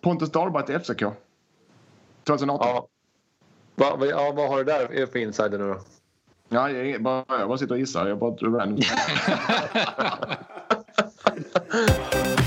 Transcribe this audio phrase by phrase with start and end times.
[0.00, 1.02] Pontus Dahlberg till FCK.
[2.24, 2.68] 2018.
[2.68, 2.86] Ja.
[3.74, 5.80] Va, va, ja, vad har du där för insider nu då?
[6.48, 8.06] Ja, jag, bara, jag bara sitter och gissar.
[8.06, 8.62] Jag bara drog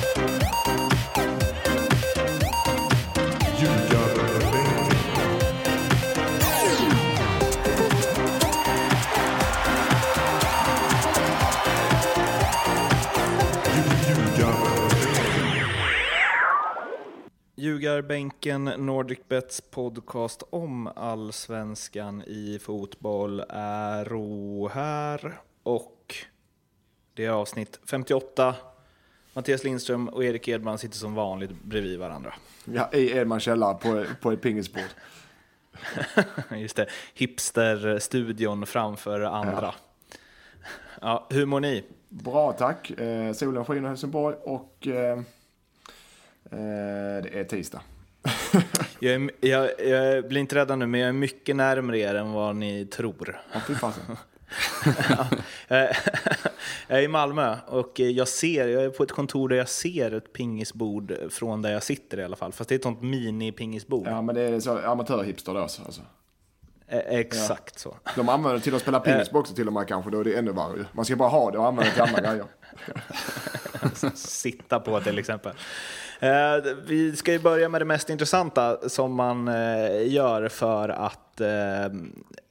[17.63, 26.15] Ljugarbänken, NordicBets podcast om allsvenskan i fotboll är här och
[27.13, 28.55] det är avsnitt 58.
[29.33, 32.33] Mattias Lindström och Erik Edman sitter som vanligt bredvid varandra.
[32.65, 34.89] Ja, i Edmans källare på, på ett pingisbord.
[36.51, 39.73] Just det, hipsterstudion framför andra.
[40.11, 40.17] Ja.
[41.01, 41.27] ja.
[41.29, 41.83] hur mår ni?
[42.09, 42.91] Bra tack.
[42.91, 45.19] Eh, solen skiner i Helsingborg och Eh,
[46.49, 47.81] det är tisdag.
[48.99, 52.31] jag, är, jag, jag, blir inte rädd nu, men jag är mycket närmare er än
[52.31, 53.41] vad ni tror.
[53.53, 54.03] Ja, fy fasen.
[56.87, 60.11] jag är i Malmö och jag ser, jag är på ett kontor där jag ser
[60.11, 62.51] ett pingisbord från där jag sitter i alla fall.
[62.51, 64.07] Fast det är ett sånt mini-pingisbord.
[64.07, 65.81] Ja, men det är så amatörhipster då alltså.
[66.87, 67.79] Eh, exakt ja.
[67.79, 67.97] så.
[68.15, 70.33] De använder det till att spela pingisbox också till och med kanske, då är det
[70.33, 70.85] ännu värre.
[70.91, 72.45] Man ska bara ha det och använda det till andra grejer.
[74.15, 75.53] Sitta på till exempel.
[76.23, 81.41] Eh, vi ska ju börja med det mest intressanta som man eh, gör för att
[81.41, 81.47] eh,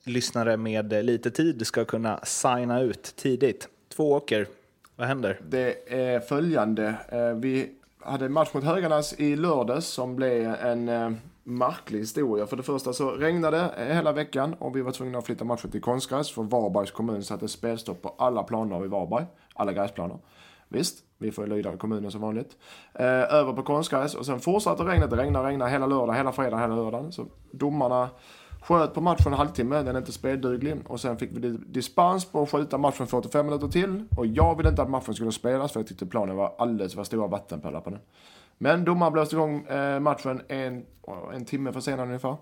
[0.05, 3.69] lyssnare med lite tid ska kunna signa ut tidigt.
[3.97, 4.47] Två åker,
[4.97, 5.41] vad händer?
[5.48, 6.95] Det är följande.
[7.09, 7.70] Eh, vi
[8.01, 12.47] hade match mot Höganäs i lördags som blev en eh, märklig historia.
[12.47, 15.81] För det första så regnade hela veckan och vi var tvungna att flytta matchen till
[15.81, 20.19] konstgräs för Varbergs kommun satte spelstopp på alla planer i Varberg, alla gräsplaner.
[20.73, 22.56] Visst, vi får lyda kommunen som vanligt.
[22.95, 25.11] Eh, över på konstgräs och sen fortsatte regnet.
[25.11, 27.12] Det regnade och regnade hela lördag, hela fredag, hela lördagen.
[27.12, 28.09] Så domarna
[28.62, 30.77] sköt på matchen en halvtimme, den är inte spelduglig.
[30.87, 34.05] Och sen fick vi dispens på att skjuta matchen 45 minuter till.
[34.17, 37.05] Och jag ville inte att matchen skulle spelas för jag tyckte planen var alldeles för
[37.05, 38.01] stora vattenpölar på den.
[38.58, 40.85] Men domaren blåste igång eh, matchen en,
[41.35, 42.36] en timme för senare ungefär.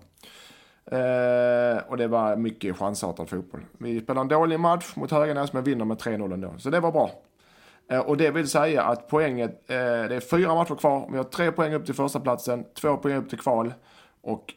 [0.85, 3.61] Eh, och det var mycket chansartad fotboll.
[3.77, 6.53] Vi spelade en dålig match mot Höganäs men vinner med 3-0 ändå.
[6.57, 7.11] Så det var bra.
[7.91, 11.09] Eh, och det vill säga att poänget, eh, det är fyra matcher kvar.
[11.11, 13.73] Vi har tre poäng upp till första platsen, två poäng upp till kval
[14.21, 14.53] och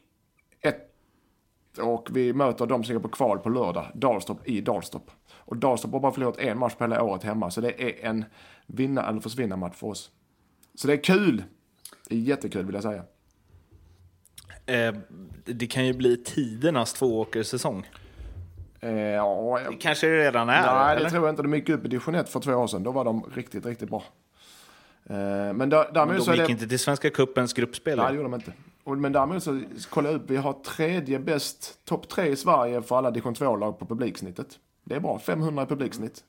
[0.60, 0.90] ett
[1.78, 5.10] och vi möter de som ligger på kval på lördag, Dalstorp i Dalstorp.
[5.32, 8.24] Och Dalstorp har bara förlorat en match på hela året hemma, så det är en
[8.66, 10.10] vinna eller försvinna match för oss.
[10.74, 11.44] Så det är kul!
[12.08, 13.04] Det är jättekul vill jag säga.
[14.66, 14.94] Eh,
[15.44, 17.86] det kan ju bli tidernas tvååkerssäsong.
[18.84, 20.62] Eh, ja, det kanske det redan är?
[20.62, 21.04] Nej, eller?
[21.04, 21.42] det tror jag inte.
[21.42, 22.82] De gick upp i division 1 för två år sedan.
[22.82, 24.04] Då var de riktigt, riktigt bra.
[25.06, 25.16] Eh,
[25.52, 26.52] men, där, men de gick det...
[26.52, 27.98] inte till Svenska Cupens gruppspel?
[27.98, 28.52] Nej, det gjorde de inte.
[28.84, 33.10] Men däremot så kolla upp, vi har tredje bäst, topp tre i Sverige för alla
[33.10, 34.58] division 2-lag på publiksnittet.
[34.84, 36.24] Det är bra, 500 i publiksnitt.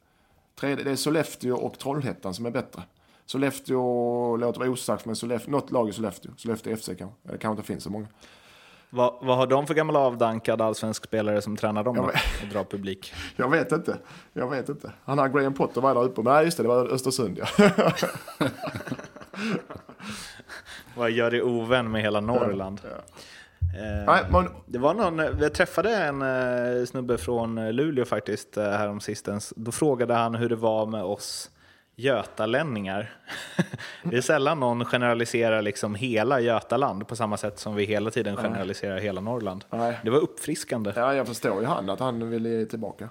[0.59, 2.81] Tredje, det är Sollefteå och Trollhättan som är bättre.
[3.25, 6.31] Sollefteå låter vara osagt, men Sollefteå, något lag i Sollefteå.
[6.37, 7.17] Sollefteå FC kanske.
[7.21, 8.07] Det kanske inte finns så många.
[8.89, 12.11] Vad, vad, har de för gammal avdankad allsvensk spelare som tränar dem och
[12.51, 13.13] drar publik?
[13.35, 13.97] Jag vet inte.
[14.33, 14.91] Jag vet inte.
[15.05, 16.21] Han har Graham Potter var där uppe.
[16.21, 17.71] Men nej, just det, det var Östersund ja.
[20.95, 22.81] vad gör det ovän med hela Norrland?
[22.83, 23.25] Ja, ja.
[23.75, 24.49] Eh, nej, man...
[24.65, 29.53] Det var någon, jag träffade en eh, snubbe från Luleå faktiskt eh, häromsistens.
[29.55, 31.51] Då frågade han hur det var med oss
[31.95, 33.13] götalänningar.
[34.03, 38.35] det är sällan någon generaliserar liksom hela Götaland på samma sätt som vi hela tiden
[38.35, 39.65] generaliserar hela Norrland.
[39.69, 39.99] Nej.
[40.03, 40.93] Det var uppfriskande.
[40.95, 43.09] Ja, jag förstår ju han att han ville ge tillbaka.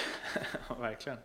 [0.80, 1.18] verkligen.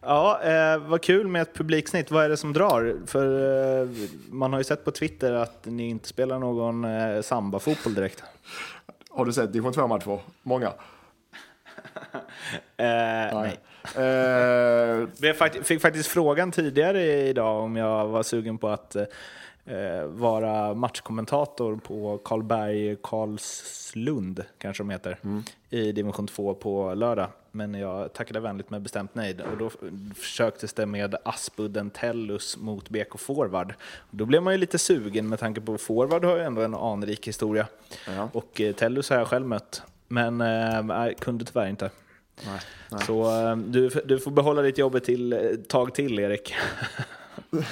[0.00, 2.10] Ja, eh, vad kul med ett publiksnitt.
[2.10, 2.96] Vad är det som drar?
[3.06, 3.88] För eh,
[4.30, 8.22] man har ju sett på Twitter att ni inte spelar någon eh, samba-fotboll direkt.
[9.10, 10.20] Har du sett division 2-matcher?
[10.42, 10.66] Många?
[10.66, 10.72] eh,
[12.76, 13.32] nej.
[13.32, 13.58] nej.
[13.98, 20.74] Uh, jag fick faktiskt frågan tidigare idag om jag var sugen på att uh, vara
[20.74, 25.42] matchkommentator på Karlberg Karlslund, kanske de heter, mm.
[25.70, 27.28] i division 2 på lördag.
[27.54, 29.36] Men jag tackade vänligt med bestämt nej.
[29.52, 29.70] Och då
[30.16, 33.74] försöktes det med Aspudden Tellus mot BK Forward.
[34.10, 37.28] Då blev man ju lite sugen med tanke på Forward har ju ändå en anrik
[37.28, 37.66] historia.
[38.06, 38.28] Ja.
[38.32, 39.82] Och eh, Tellus har jag själv mött.
[40.08, 41.90] Men äh, kunde tyvärr inte.
[42.46, 43.00] Nej, nej.
[43.06, 46.54] Så eh, du, du får behålla ditt jobb ett till, ett tag till, Erik.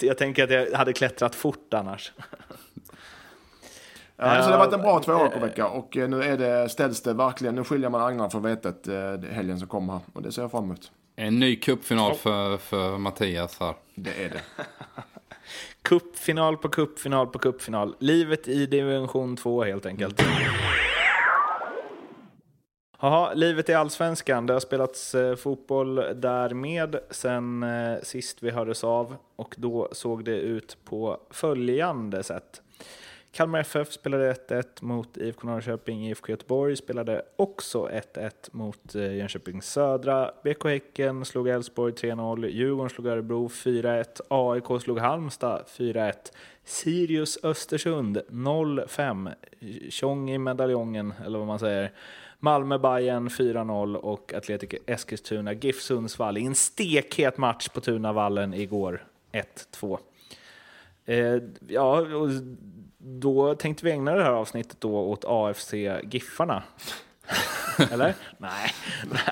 [0.00, 2.12] jag tänker att jag hade klättrat fort annars.
[4.16, 7.12] Ja, så det har varit en bra tvååkervecka och eh, nu är det, ställs det
[7.12, 10.42] verkligen, nu skiljer man agnarna från vetet eh, helgen som kommer här och det ser
[10.42, 10.90] jag fram emot.
[11.16, 13.74] En ny cupfinal för, för Mattias här.
[13.94, 14.40] Det är det.
[15.82, 17.96] Cupfinal på cupfinal på cupfinal.
[17.98, 20.22] Livet i division 2 helt enkelt.
[23.00, 24.46] Jaha, livet i allsvenskan.
[24.46, 29.88] Det har spelats eh, fotboll där med sen eh, sist vi hördes av och då
[29.92, 32.62] såg det ut på följande sätt.
[33.32, 36.08] Kalmar FF spelade 1-1 mot IFK Norrköping.
[36.08, 40.30] IFK Göteborg spelade också 1-1 mot eh, Jönköping Södra.
[40.44, 42.46] BK Häcken slog Elfsborg 3-0.
[42.46, 44.20] Djurgården slog Örebro 4-1.
[44.28, 46.12] AIK slog Halmstad 4-1.
[46.64, 49.32] Sirius Östersund 0-5.
[49.90, 51.92] Tjong i medaljongen, eller vad man säger.
[52.44, 59.04] Malmö Bayern 4-0 och Atletico Eskilstuna GIF Sundsvall i en stekhet match på Tunavallen igår
[59.80, 59.98] 1-2.
[61.04, 62.28] Eh, ja, och
[62.98, 66.62] då tänkte vi ägna det här avsnittet då åt AFC Giffarna.
[67.92, 68.14] Eller?
[68.38, 68.70] nej,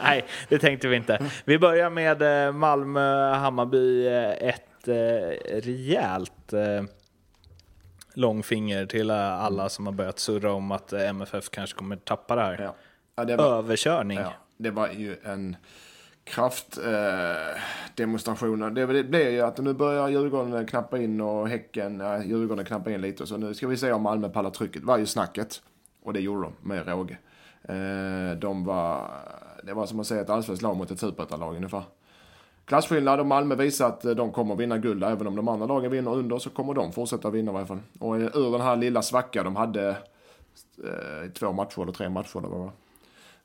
[0.02, 1.30] nej, det tänkte vi inte.
[1.44, 4.06] Vi börjar med eh, Malmö-Hammarby.
[4.06, 6.84] Eh, ett eh, rejält eh,
[8.14, 12.42] långfinger till eh, alla som har börjat surra om att MFF kanske kommer tappa det
[12.42, 12.62] här.
[12.62, 12.74] Ja.
[13.16, 14.18] Ja, det var, Överkörning.
[14.18, 15.56] Ja, det var ju en
[16.24, 18.62] kraftdemonstration.
[18.62, 22.64] Eh, det, det blev ju att nu börjar Djurgården knappa in och Häcken, ja, Djurgården
[22.64, 23.26] knappa in lite.
[23.26, 24.82] Så nu ska vi se om Malmö pallar trycket.
[24.82, 25.62] var ju snacket.
[26.02, 27.18] Och det gjorde de med råge.
[27.62, 29.10] Eh, de var,
[29.62, 31.82] det var som att säga ett allsvenskt lag mot ett superettalag ungefär.
[32.64, 35.04] Klasskillnad och Malmö visar att de kommer vinna guld.
[35.04, 37.80] Även om de andra lagen vinner under så kommer de fortsätta vinna i varje fall.
[37.98, 39.88] Och ur den här lilla svacka de hade
[40.84, 42.70] eh, två matcher eller tre matcher eller vad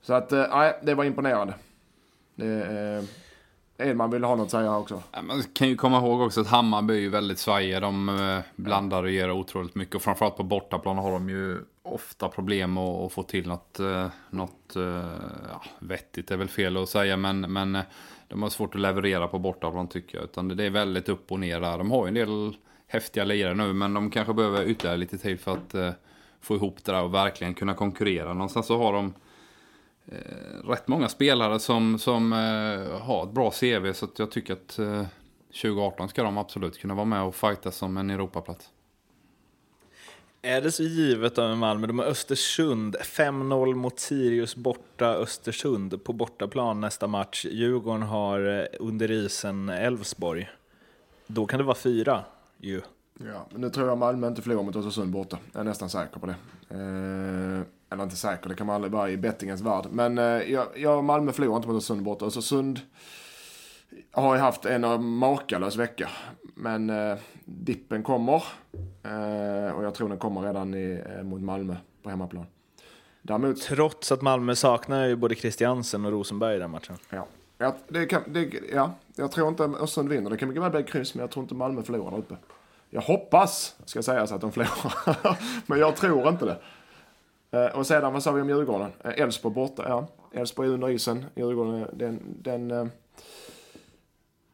[0.01, 1.53] så att, eh, nej, det var imponerande.
[2.35, 3.03] Det, eh,
[3.77, 5.03] Edman vill ha något att säga också.
[5.23, 7.79] Man kan ju komma ihåg också att Hammarby är ju väldigt svajiga.
[7.79, 9.95] De eh, blandar och ger otroligt mycket.
[9.95, 14.75] Och framförallt på bortaplan har de ju ofta problem att, få till något, eh, något
[14.75, 14.83] eh,
[15.49, 16.27] ja, vettigt.
[16.27, 17.77] Det är väl fel att säga, men, men
[18.27, 20.23] de har svårt att leverera på bortaplan tycker jag.
[20.23, 21.77] Utan det är väldigt upp och ner där.
[21.77, 22.57] De har ju en del
[22.87, 25.97] häftiga lirare nu, men de kanske behöver ytterligare lite tid för att
[26.41, 28.33] få ihop det där och verkligen kunna konkurrera.
[28.33, 29.13] Någonstans så har de
[30.63, 33.93] rätt många spelare som, som eh, har ett bra CV.
[33.93, 35.05] Så jag tycker att eh,
[35.61, 38.69] 2018 ska de absolut kunna vara med och fighta som en Europaplats.
[40.41, 41.87] Är det så givet av Malmö?
[41.87, 47.45] De har Östersund, 5-0 mot Sirius borta Östersund på bortaplan nästa match.
[47.45, 50.49] Djurgården har eh, under isen Elfsborg.
[51.27, 52.23] Då kan det vara fyra
[52.57, 52.81] ju.
[53.19, 55.37] Ja, men nu tror jag Malmö inte förlorar mot Östersund borta.
[55.53, 56.35] Jag är nästan säker på det.
[56.69, 59.85] Eh, eller inte säker, det kan man aldrig vara i bettingens värld.
[59.91, 62.25] Men eh, jag, jag Malmö förlorar inte mot Östersund borta.
[62.25, 62.79] Östersund
[64.11, 66.09] har ju haft en makalös vecka.
[66.55, 68.43] Men eh, dippen kommer.
[69.03, 72.45] Eh, och jag tror den kommer redan i, eh, mot Malmö på hemmaplan.
[73.21, 76.95] Däremot, Trots att Malmö saknar ju både Christiansen och Rosenberg i den matchen.
[77.09, 80.29] Ja, ja, det kan, det, ja jag tror inte Östersund vinner.
[80.29, 82.37] Det kan mycket väl bli kryss, men jag tror inte Malmö förlorar där uppe.
[82.89, 85.37] Jag hoppas, ska sägas, att de förlorar.
[85.65, 86.57] men jag tror inte det.
[87.51, 88.91] Eh, och sedan, vad sa vi om Djurgården?
[89.03, 90.07] Eh, Elfsborg borta, ja.
[90.39, 91.25] Elfsborg under isen.
[91.35, 92.85] Djurgården, den, den, eh,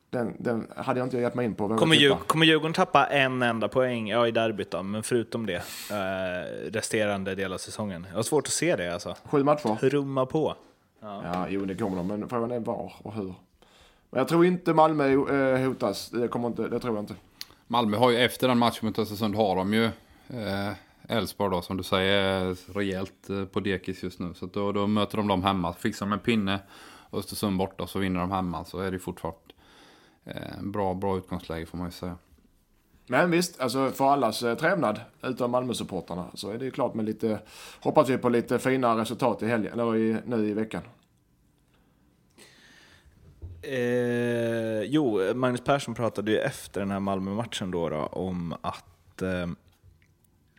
[0.09, 1.77] den, den hade jag inte gett mig in på.
[1.77, 4.09] Kommer, Djur, kommer Djurgården tappa en enda poäng?
[4.09, 8.07] Ja, i derbyt då, men förutom det, eh, resterande del av säsongen.
[8.09, 9.15] Jag har svårt att se det alltså.
[9.23, 9.89] Sju matcher.
[9.89, 10.55] Trumma på.
[10.99, 11.21] Ja.
[11.33, 13.33] ja, jo det kommer de, men frågan är var och hur.
[14.09, 17.15] Men jag tror inte Malmö eh, hotas, det, kommer inte, det tror jag inte.
[17.67, 19.85] Malmö har ju efter den matchen mot Östersund har de ju
[20.29, 20.71] eh,
[21.09, 24.33] Elfsborg då som du säger är rejält eh, på dekis just nu.
[24.33, 25.73] Så då, då möter de dem hemma.
[25.73, 26.59] Fixar de en pinne,
[27.11, 28.65] Östersund borta så vinner de hemma.
[28.65, 29.39] Så är det fortfarande
[30.25, 32.17] eh, en bra, bra utgångsläge får man ju säga.
[33.07, 37.05] Men visst, alltså för allas eh, trevnad utom Malmösupportrarna så är det ju klart med
[37.05, 37.39] lite,
[37.79, 40.81] hoppas vi på lite fina resultat i helgen, eller i, nu i veckan.
[43.61, 49.47] Eh, jo, Magnus Persson pratade ju efter den här Malmö-matchen då, då om att eh,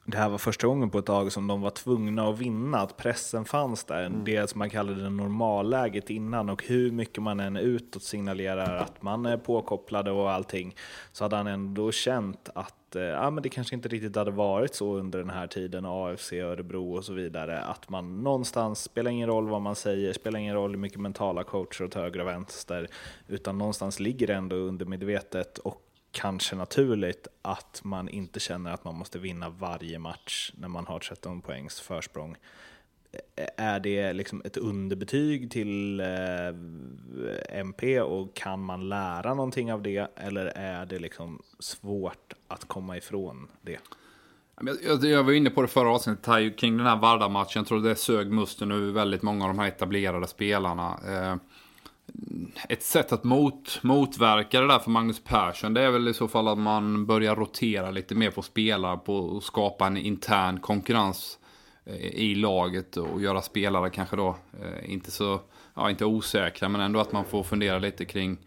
[0.06, 2.96] det här var första gången på ett tag som de var tvungna att vinna, att
[2.96, 4.06] pressen fanns där.
[4.06, 4.24] Mm.
[4.24, 9.02] Det som man kallade det normalläget innan och hur mycket man än utåt signalerar att
[9.02, 10.76] man är påkopplade och allting,
[11.12, 14.74] så hade han ändå känt att eh, ja, men det kanske inte riktigt hade varit
[14.74, 19.28] så under den här tiden, AFC, Örebro och så vidare, att man någonstans, spelar ingen
[19.28, 22.88] roll vad man säger, spelar ingen roll hur mycket mentala coacher åt höger och vänster,
[23.28, 25.83] utan någonstans ligger det ändå undermedvetet och
[26.14, 30.98] kanske naturligt att man inte känner att man måste vinna varje match när man har
[30.98, 32.36] 13 poängs försprång.
[33.56, 40.08] Är det liksom ett underbetyg till eh, MP och kan man lära någonting av det
[40.16, 43.78] eller är det liksom svårt att komma ifrån det?
[45.02, 47.60] Jag, var inne på det förra avsnittet här, kring den här Varda-matchen.
[47.60, 50.98] Jag tror det sög musten ur väldigt många av de här etablerade spelarna.
[51.06, 51.36] Eh,
[52.68, 56.28] ett sätt att mot, motverka det där för Magnus Persson det är väl i så
[56.28, 61.38] fall att man börjar rotera lite mer på spelare på och skapa en intern konkurrens
[61.84, 65.40] eh, i laget och göra spelare kanske då eh, inte så,
[65.74, 68.38] ja inte osäkra men ändå att man får fundera lite kring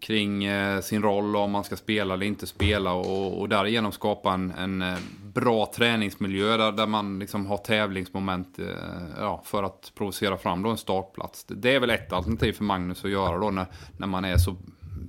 [0.00, 4.32] kring eh, sin roll om man ska spela eller inte spela och, och därigenom skapa
[4.32, 4.96] en, en
[5.34, 8.66] bra träningsmiljö där, där man liksom har tävlingsmoment eh,
[9.18, 11.44] ja, för att provocera fram då en startplats.
[11.44, 14.56] Det är väl ett alternativ för Magnus att göra då när, när man är så,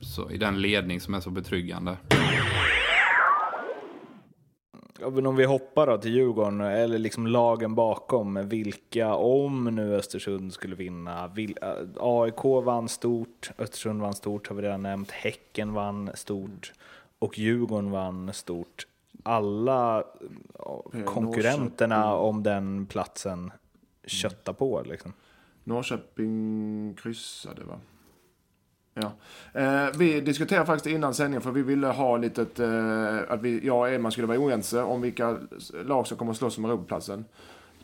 [0.01, 1.97] så i den ledning som är så betryggande.
[5.03, 10.75] Om vi hoppar då till Djurgården, eller liksom lagen bakom, vilka, om nu Östersund skulle
[10.75, 16.11] vinna, vil, eh, AIK vann stort, Östersund vann stort har vi redan nämnt, Häcken vann
[16.13, 16.73] stort
[17.19, 18.85] och Djurgården vann stort.
[19.23, 20.03] Alla
[21.05, 23.51] konkurrenterna om den platsen
[24.05, 25.13] köttar på liksom.
[25.63, 27.79] Norrköping kryssade va?
[28.93, 29.11] Ja.
[29.61, 33.79] Eh, vi diskuterade faktiskt innan sändningen för vi ville ha lite eh, att vi, jag
[33.79, 35.37] och Edman skulle vara oense om vilka
[35.85, 37.25] lag som kommer att slåss om Europaplatsen.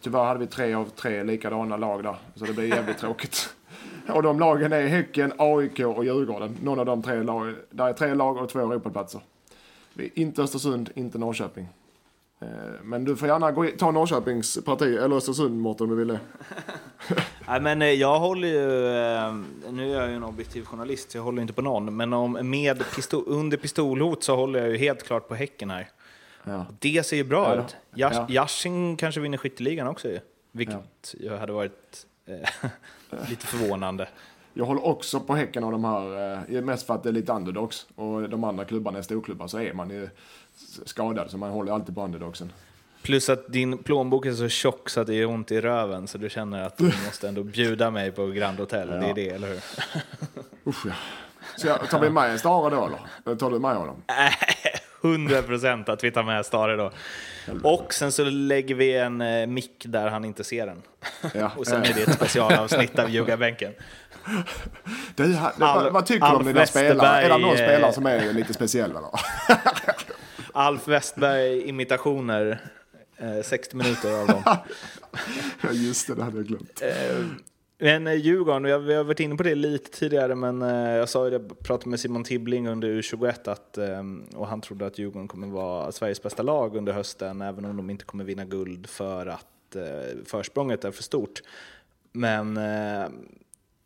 [0.01, 3.55] Tyvärr hade vi tre av tre likadana lag där, så det blir jävligt tråkigt.
[4.09, 6.57] Och de lagen är Häcken, AIK och Djurgården.
[6.63, 9.21] Någon av de tre lag, där är tre lag och två Europaplatser.
[9.99, 11.67] Inte Östersund, inte Norrköping.
[12.39, 12.47] Eh,
[12.83, 16.19] men du får gärna gå ta Norrköpings parti, eller Östersund Mårten om du vill det.
[17.47, 19.35] Nej, men eh, jag håller ju, eh,
[19.71, 22.31] nu är jag ju en objektiv journalist så jag håller inte på någon, men om,
[22.31, 25.89] med pistol, under pistolhot så håller jag ju helt klart på Häcken här.
[26.43, 26.65] Ja.
[26.79, 27.75] Det ser ju bra ja, ut.
[27.95, 28.25] Jas, ja.
[28.29, 30.19] Yashin kanske vinner skytteligan också ju,
[30.51, 31.37] vilket ja.
[31.37, 32.69] hade varit eh,
[33.29, 34.07] lite förvånande.
[34.57, 37.87] Jag håller också på Häcken av de här, mest för att det är lite underdogs
[37.95, 40.09] och de andra klubbarna är storklubbar så är man ju
[40.85, 42.51] skadad så man håller alltid på underdogsen.
[43.01, 46.17] Plus att din plånbok är så tjock så att det gör ont i röven så
[46.17, 48.89] du känner att du måste ändå bjuda mig på Grand Hotel.
[48.91, 48.95] Ja.
[48.95, 49.61] Det är det, eller hur?
[50.69, 50.93] Usch, ja.
[51.57, 52.85] Så jag, tar vi med en Stare då
[53.25, 53.35] eller?
[53.35, 54.03] Tar du med honom?
[55.01, 56.91] Hundra procent att vi tar med Stare då.
[57.63, 60.81] Och sen så lägger vi en eh, mick där han inte ser den.
[61.33, 61.51] Ja.
[61.57, 63.73] och sen är det ett specialavsnitt av Ljugarbänken.
[65.15, 67.21] Du, Al vad tycker du om dina spelare?
[67.21, 69.09] Är det någon spelare som är lite speciell eller?
[70.53, 72.61] Alf Westberg-imitationer.
[73.17, 74.43] Eh, 60 minuter av dem.
[75.71, 76.81] just det, det hade jag glömt.
[76.81, 77.25] Eh,
[77.79, 81.09] men eh, Djurgården, jag, vi har varit inne på det lite tidigare, men eh, jag
[81.09, 84.03] sa ju det, pratade med Simon Tibbling under U21 att, eh,
[84.35, 87.89] och han trodde att Djurgården kommer vara Sveriges bästa lag under hösten, även om de
[87.89, 91.41] inte kommer vinna guld för att eh, försprånget är för stort.
[92.11, 93.07] Men eh,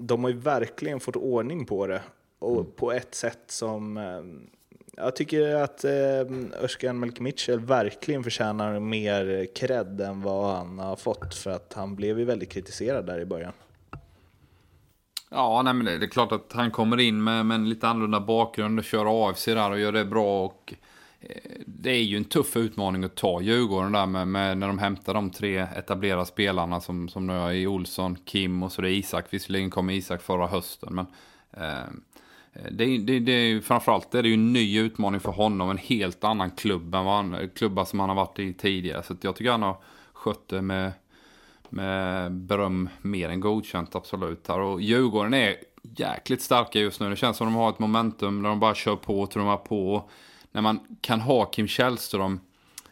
[0.01, 2.01] de har ju verkligen fått ordning på det,
[2.39, 2.71] och mm.
[2.75, 3.97] på ett sätt som
[4.97, 11.35] jag tycker att eh, Özcan Melkemichel verkligen förtjänar mer cred än vad han har fått
[11.35, 13.53] för att han blev ju väldigt kritiserad där i början.
[15.29, 18.19] Ja, nej, men det, är klart att han kommer in med, med en lite annorlunda
[18.19, 20.45] bakgrund och kör AFC där och gör det bra.
[20.45, 20.77] Och, eh,
[21.65, 25.13] det är ju en tuff utmaning att ta Djurgården där med, med, när de hämtar
[25.13, 28.93] de tre etablerade spelarna som, som nu är i Olsson, Kim och så det är
[28.93, 29.25] Isak.
[29.29, 31.05] Visserligen kom Isak förra hösten, men
[31.51, 31.91] eh,
[32.53, 36.23] det, det, det, det, framförallt är det ju en ny utmaning för honom, en helt
[36.23, 39.03] annan klubb än vad han, klubbar som han har varit i tidigare.
[39.03, 39.77] Så jag tycker han har
[40.13, 40.91] skött det med,
[41.69, 44.47] med beröm mer än godkänt absolut.
[44.47, 44.59] Här.
[44.59, 47.09] Och Djurgården är jäkligt starka just nu.
[47.09, 50.09] Det känns som de har ett momentum där de bara kör på och trummar på.
[50.51, 52.39] När man kan ha Kim Källström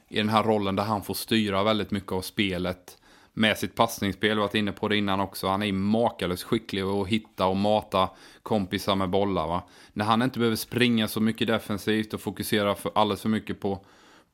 [0.08, 2.98] i den här rollen där han får styra väldigt mycket av spelet
[3.34, 5.48] med sitt passningsspel, vi varit inne på det innan också.
[5.48, 8.10] Han är makalöst skicklig att hitta och mata
[8.44, 9.48] kompisar med bollar.
[9.48, 9.64] Va?
[9.94, 13.86] När han inte behöver springa så mycket defensivt och fokusera för, alldeles för mycket på,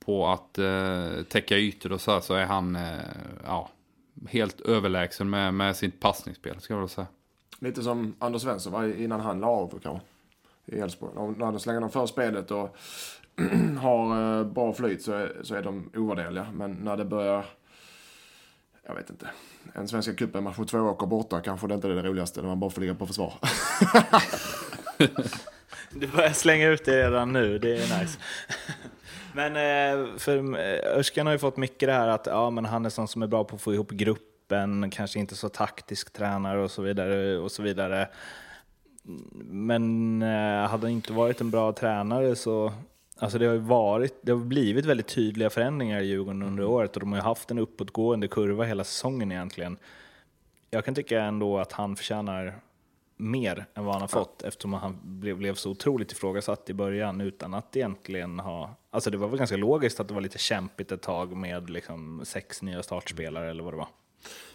[0.06, 3.00] på att eh, täcka ytor och så här, så är han eh,
[3.46, 3.70] ja,
[4.30, 7.08] helt överlägsen med, med sitt passningsspel, ska jag väl säga.
[7.60, 10.06] Lite som Anders Svensson var innan han la av kanske,
[10.66, 11.36] i Elfsborg.
[11.38, 12.78] När de slänger dem för spelet och
[13.80, 16.48] har eh, bra flyt så är, så är de ovärderliga.
[16.54, 17.46] Men när det börjar
[18.88, 19.28] jag vet inte.
[19.74, 22.60] En Svenska cupen-match mot två åker borta kanske det inte är det roligaste när man
[22.60, 23.34] bara får ligga på försvar.
[25.92, 28.20] du börjar slänga ut det redan nu, det är nice.
[29.34, 32.86] men eh, för eh, Öskan har ju fått mycket det här att ja, men han
[32.86, 36.64] är sån som är bra på att få ihop gruppen, kanske inte så taktisk tränare
[36.64, 37.38] och så vidare.
[37.38, 38.10] Och så vidare.
[39.50, 42.74] Men eh, hade han inte varit en bra tränare så
[43.18, 46.74] Alltså det har varit, det har blivit väldigt tydliga förändringar i Djurgården under mm.
[46.74, 49.78] året och de har haft en uppåtgående kurva hela säsongen egentligen.
[50.70, 52.60] Jag kan tycka ändå att han förtjänar
[53.18, 57.22] mer än vad han har fått eftersom han blev, blev så otroligt ifrågasatt i början
[57.22, 58.76] utan att egentligen ha...
[58.92, 62.22] Alltså det var väl ganska logiskt att det var lite kämpigt ett tag med liksom
[62.24, 63.88] sex nya startspelare eller vad det var.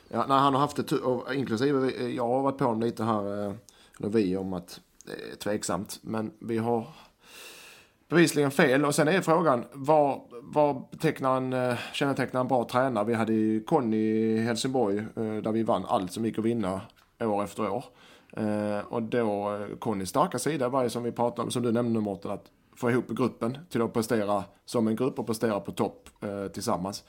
[0.09, 3.55] Ja, nej, han har haft det, inklusive jag har varit på honom lite här
[4.01, 5.99] eller vi om att det är tveksamt.
[6.03, 6.87] Men vi har
[8.09, 8.85] bevisligen fel.
[8.85, 13.05] Och sen är frågan, vad, vad betecknar en, eh, kännetecknar en bra tränare?
[13.05, 16.81] Vi hade ju Conny i Helsingborg eh, där vi vann allt som gick att vinna
[17.21, 17.85] år efter år.
[18.89, 22.31] Och då, Connys starka sida var ju som vi pratade om, som du nämnde Mårten,
[22.31, 22.45] att
[22.77, 26.09] få ihop gruppen till att prestera som en grupp och prestera på topp
[26.53, 27.05] tillsammans.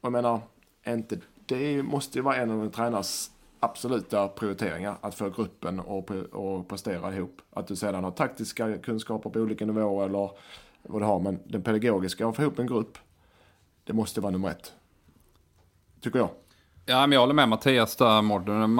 [0.00, 0.40] Och jag menar,
[0.86, 3.30] inte, det måste ju vara en av en tränars
[3.62, 4.96] absoluta prioriteringar.
[5.00, 7.42] Att få gruppen och, och prestera ihop.
[7.52, 10.30] Att du sedan har taktiska kunskaper på olika nivåer eller
[10.82, 11.20] vad du har.
[11.20, 12.98] Men den pedagogiska, att få ihop en grupp.
[13.84, 14.72] Det måste vara nummer ett.
[16.00, 16.28] Tycker jag.
[16.86, 18.78] Ja, men jag håller med Mattias där, Mårten.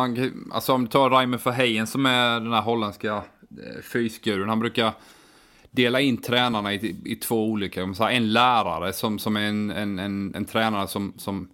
[0.53, 4.49] alltså om du tar Reimer Verheyen som är den här holländska eh, fysguren.
[4.49, 4.93] Han brukar
[5.71, 7.83] dela in tränarna i, i två olika.
[8.11, 11.49] En lärare som, som är en, en, en, en tränare som, som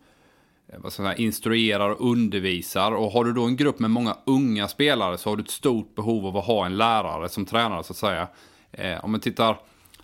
[0.73, 2.93] Eh, vad ska jag säga, instruerar och undervisar.
[2.93, 5.95] Och har du då en grupp med många unga spelare så har du ett stort
[5.95, 8.29] behov av att ha en lärare som tränare så att säga.
[8.73, 9.59] Eh, om man tittar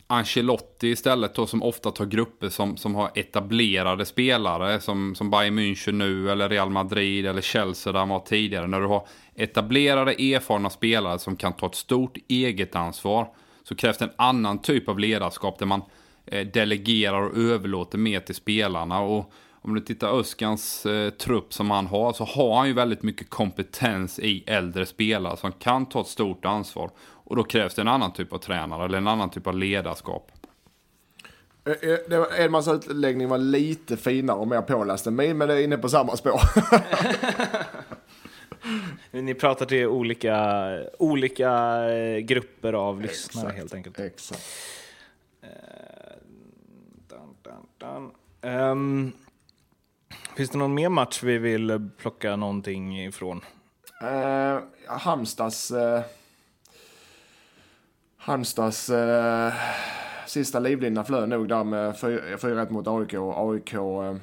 [0.07, 5.59] Ancelotti istället då som ofta tar grupper som, som har etablerade spelare som, som Bayern
[5.59, 8.67] München nu eller Real Madrid eller Chelsea där han var tidigare.
[8.67, 13.29] När du har etablerade erfarna spelare som kan ta ett stort eget ansvar
[13.63, 15.83] så krävs det en annan typ av ledarskap där man
[16.27, 19.01] eh, delegerar och överlåter mer till spelarna.
[19.01, 19.33] Och
[19.65, 23.31] om du tittar Öskans eh, trupp som han har så har han ju väldigt mycket
[23.31, 26.91] kompetens i äldre spelare som kan ta ett stort ansvar.
[27.01, 30.33] Och då krävs det en annan typ av tränare eller en annan typ av ledarskap.
[31.65, 35.65] Eh, eh, Edmans utläggning var lite finare och mer påläst än min, men det är
[35.65, 36.41] inne på samma spår.
[39.23, 40.69] Ni pratar till olika,
[40.99, 41.51] olika
[41.91, 43.99] eh, grupper av lyssnare exakt, helt enkelt.
[43.99, 44.43] Exakt.
[45.43, 45.49] Uh,
[47.09, 48.11] dun, dun, dun.
[48.53, 49.13] Um,
[50.37, 53.41] Finns det någon mer match vi vill plocka någonting ifrån?
[54.03, 55.71] Eh, Halmstads...
[55.71, 56.03] Eh,
[58.17, 59.53] Halmstads eh,
[60.27, 63.15] sista livlina flög nog där med 4-1 mot AIK.
[63.15, 64.17] AIK eh,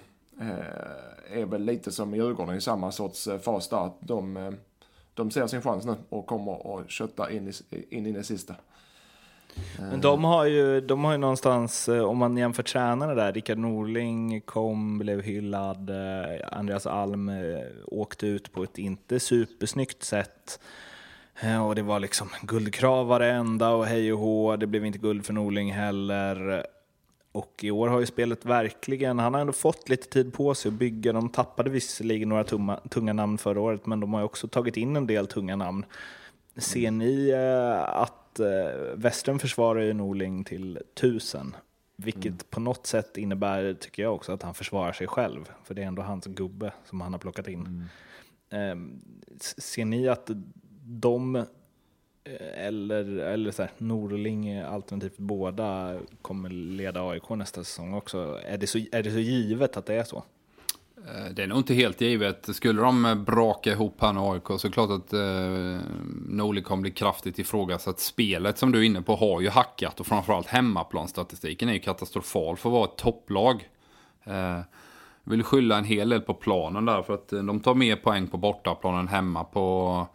[1.39, 3.91] är väl lite som Djurgården i samma sorts eh, fas där.
[3.99, 4.51] De, eh,
[5.13, 7.53] de ser sin chans nu och kommer att kötta in i,
[7.97, 8.55] in i det sista.
[9.79, 13.57] Men de har ju, de har ju någonstans, eh, om man jämför tränarna där, Rickard
[13.57, 20.59] Norling kom, blev hyllad, eh, Andreas Alm eh, åkte ut på ett inte supersnyggt sätt.
[21.67, 25.33] Och det var liksom guldkrav varenda och hej och hå, det blev inte guld för
[25.33, 26.65] Norling heller.
[27.31, 30.69] Och i år har ju spelet verkligen, han har ändå fått lite tid på sig
[30.69, 31.13] att bygga.
[31.13, 34.95] De tappade visserligen några tumma, tunga namn förra året, men de har också tagit in
[34.95, 35.85] en del tunga namn.
[36.57, 37.33] Ser ni
[37.87, 41.55] att att eh, Western försvarar ju Norling till tusen.
[41.95, 42.37] Vilket mm.
[42.49, 45.51] på något sätt innebär, tycker jag också, att han försvarar sig själv.
[45.63, 47.87] För det är ändå hans gubbe som han har plockat in.
[48.49, 48.89] Mm.
[48.89, 48.99] Eh,
[49.39, 50.29] ser ni att
[50.85, 51.45] de, eh,
[52.65, 58.39] eller, eller så här, Norling alternativt båda, kommer leda AIK nästa säsong också?
[58.45, 60.23] Är det, så, är det så givet att det är så?
[61.07, 62.55] Eh, det är nog inte helt givet.
[62.55, 65.87] Skulle de braka ihop här med AIK så är det klart att eh,
[66.27, 67.99] Norli kommer bli kraftigt ifrågasatt.
[67.99, 72.57] Spelet som du är inne på har ju hackat och framförallt hemmaplanstatistiken är ju katastrofal
[72.57, 73.69] för att vara ett topplag.
[74.23, 74.59] Eh,
[75.23, 78.27] vill skylla en hel del på planen där för att eh, de tar mer poäng
[78.27, 80.07] på bortaplanen hemma på,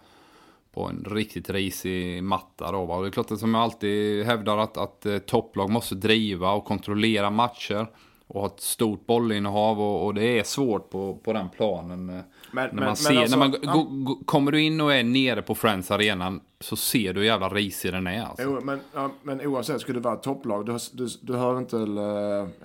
[0.74, 2.72] på en riktigt risig matta.
[2.72, 3.00] Då, va?
[3.00, 6.64] Det är klart att som jag alltid hävdar att, att eh, topplag måste driva och
[6.64, 7.86] kontrollera matcher
[8.28, 12.06] och har ett stort bollinnehav och, och, det är svårt på, på den planen.
[12.06, 14.18] Men, när man, men, ser, men alltså, när man ja.
[14.24, 17.92] kommer du in och är nere på Friends Arenan så ser du hur jävla risig
[17.92, 18.24] den är.
[18.24, 18.42] Alltså.
[18.42, 21.76] Jo, men, ja, men oavsett, skulle det vara ett topplag, du, du, du hör inte,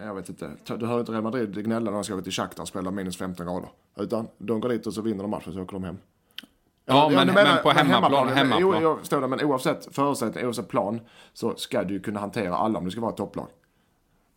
[0.06, 2.62] jag vet inte, du hör inte Real Madrid gnälla när de ska gå till Shakhtar
[2.62, 3.70] och spela minus 15 grader.
[3.98, 5.98] Utan de går dit och så vinner de matchen så åker de hem.
[6.86, 8.28] Ja, men, menar, men, på hemmaplan.
[8.28, 8.28] hemmaplan.
[8.38, 8.82] hemmaplan.
[8.82, 11.00] Jo, jag det, men oavsett förutsättning, oavsett plan
[11.34, 13.48] så ska du kunna hantera alla om du ska vara ett topplag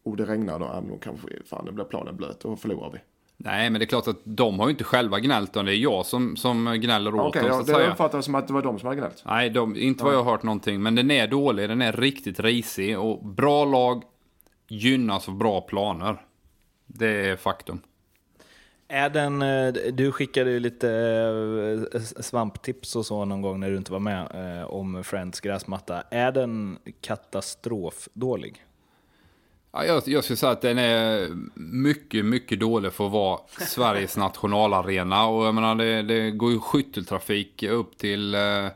[0.04, 2.98] och det regnar då, ja, då kanske fan, det blir planen blöt och förlorar vi.
[3.36, 5.76] Nej, men det är klart att de har ju inte själva gnällt, utan det är
[5.76, 7.60] jag som, som gnäller åt okay, dem.
[7.60, 9.22] Okej, det uppfattar som att det var de som hade gnällt.
[9.26, 10.82] Nej, de, inte vad jag har hört någonting.
[10.82, 14.02] Men den är dålig, den är riktigt risig och bra lag
[14.68, 16.22] gynnas av bra planer.
[16.86, 17.80] Det är faktum.
[18.88, 20.90] Är den, eh, du skickade ju lite
[21.94, 24.28] eh, svamptips och så någon gång när du inte var med
[24.60, 26.02] eh, om Friends gräsmatta.
[26.10, 28.64] Är den katastrofdålig?
[29.76, 34.16] Ja, jag, jag skulle säga att den är mycket, mycket dålig för att vara Sveriges
[34.16, 35.26] nationalarena.
[35.26, 38.66] Och jag menar, det, det går ju skytteltrafik upp till, eh,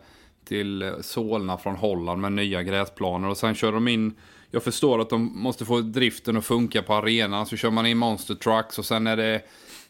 [0.45, 3.29] till Solna från Holland med nya gräsplaner.
[3.29, 4.15] Och sen kör de in,
[4.51, 7.47] jag förstår att de måste få driften att funka på arenan.
[7.47, 9.35] Så kör man in monster trucks och sen är det,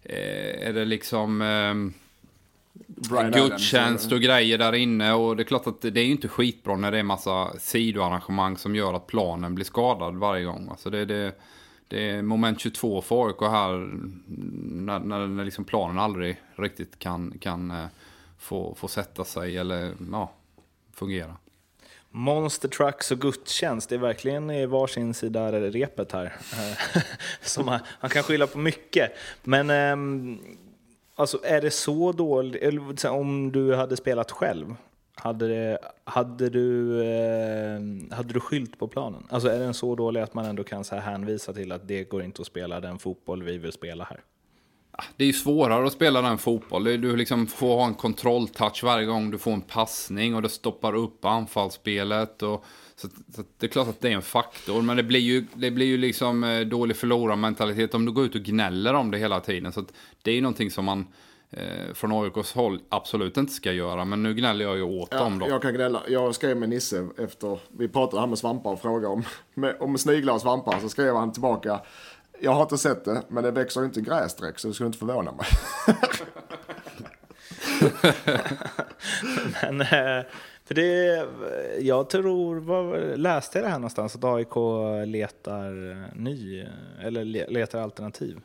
[0.02, 1.42] eh, är det liksom...
[3.32, 5.12] Gudstjänst och grejer där inne.
[5.12, 8.56] Och det är klart att det är ju inte skitbra när det är massa sidoarrangemang
[8.56, 10.68] som gör att planen blir skadad varje gång.
[10.70, 11.32] Alltså det, det,
[11.88, 13.90] det är moment 22 för AIK här.
[14.66, 17.86] När, när, när liksom planen aldrig riktigt kan, kan eh,
[18.38, 20.32] få, få sätta sig eller ja,
[20.92, 21.36] fungera.
[22.10, 26.36] Monster Trucks och gudstjänst, det är verkligen i varsin sida repet här.
[27.42, 29.12] Som man, man kan skylla på mycket.
[29.42, 30.38] Men ehm,
[31.18, 34.74] alltså, är det så dåligt, eller om du hade spelat själv,
[35.14, 39.26] hade, det, hade, du, eh, hade du skylt på planen?
[39.28, 42.04] Alltså är den så dålig att man ändå kan så här hänvisa till att det
[42.04, 44.20] går inte att spela den fotboll vi vill spela här?
[44.90, 46.84] Ah, det är ju svårare att spela den fotboll.
[46.84, 50.94] Du liksom får ha en kontrolltouch varje gång du får en passning och det stoppar
[50.94, 52.42] upp anfallsspelet.
[52.42, 52.64] Och,
[53.00, 54.82] så, så det är klart att det är en faktor.
[54.82, 58.34] Men det blir ju, det blir ju liksom eh, dålig förlorarmentalitet om du går ut
[58.34, 59.72] och gnäller om det hela tiden.
[59.72, 59.84] Så
[60.22, 61.06] det är ju någonting som man
[61.50, 64.04] eh, från AIKs håll absolut inte ska göra.
[64.04, 65.48] Men nu gnäller jag ju åt ja, dem då.
[65.48, 66.02] Jag kan gnälla.
[66.08, 69.98] Jag skrev med Nisse efter, vi pratade här med svampar och frågade om, med, om
[69.98, 70.80] sniglar och svampar.
[70.80, 71.80] Så skrev han tillbaka,
[72.40, 74.86] jag har inte sett det, men det växer ju inte gräs direkt så det skulle
[74.86, 75.46] inte förvåna mig.
[79.62, 80.24] men, eh,
[80.68, 81.26] för det,
[81.80, 84.54] jag tror, vad, läste jag det här någonstans, att AIK
[85.06, 85.72] letar
[86.14, 86.66] ny,
[87.00, 88.40] eller letar alternativ?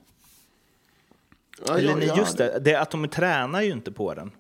[1.68, 4.32] Ja, eller ja, ja, just det, det, att de tränar ju inte på den.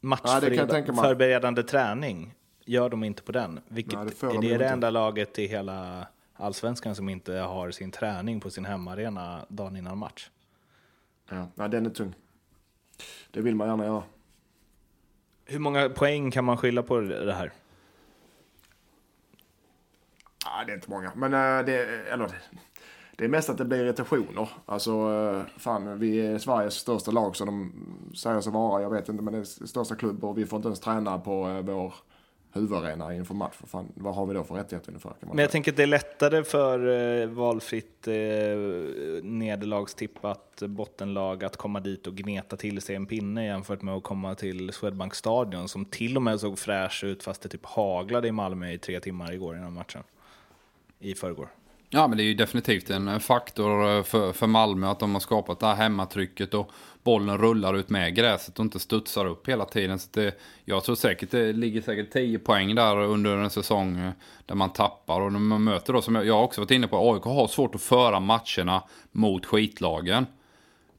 [0.00, 3.60] Matchförberedande träning gör de inte på den.
[3.68, 7.90] Vilket, nej, det är det det enda laget i hela allsvenskan som inte har sin
[7.90, 10.30] träning på sin hemmaarena dagen innan match.
[11.30, 12.14] Ja, nej, den är tung.
[13.30, 14.02] Det vill man gärna göra.
[15.50, 17.52] Hur många poäng kan man skylla på det här?
[20.44, 22.30] Ja, det är inte många, men eh, det, eller,
[23.16, 24.48] det är mest att det blir irritationer.
[24.66, 27.72] Alltså, eh, fan, vi är Sveriges största lag som de
[28.16, 28.82] säger sig vara.
[28.82, 31.48] Jag vet inte, men det är största klubb och vi får inte ens träna på
[31.48, 31.94] eh, vår
[32.52, 33.54] huvudarena inför match.
[33.54, 35.12] För fan, vad har vi då för rättigheter ungefär?
[35.20, 36.88] Men jag tänker att det är lättare för
[37.22, 38.14] eh, valfritt eh,
[39.22, 44.34] nederlagstippat bottenlag att komma dit och gneta till sig en pinne jämfört med att komma
[44.34, 48.32] till Swedbank Stadion som till och med såg fräsch ut fast det typ haglade i
[48.32, 50.02] Malmö i tre timmar igår innan matchen.
[50.98, 51.48] I förrgår.
[51.92, 55.20] Ja, men det är ju definitivt en faktor eh, för, för Malmö att de har
[55.20, 56.70] skapat det här hemmatrycket och
[57.02, 59.98] bollen rullar ut med gräset och inte studsar upp hela tiden.
[59.98, 64.12] Så det, jag tror säkert det ligger säkert 10 poäng där under en säsong eh,
[64.46, 65.20] där man tappar.
[65.20, 67.74] Och när man möter då, som jag, jag också varit inne på, AIK har svårt
[67.74, 68.82] att föra matcherna
[69.12, 70.26] mot skitlagen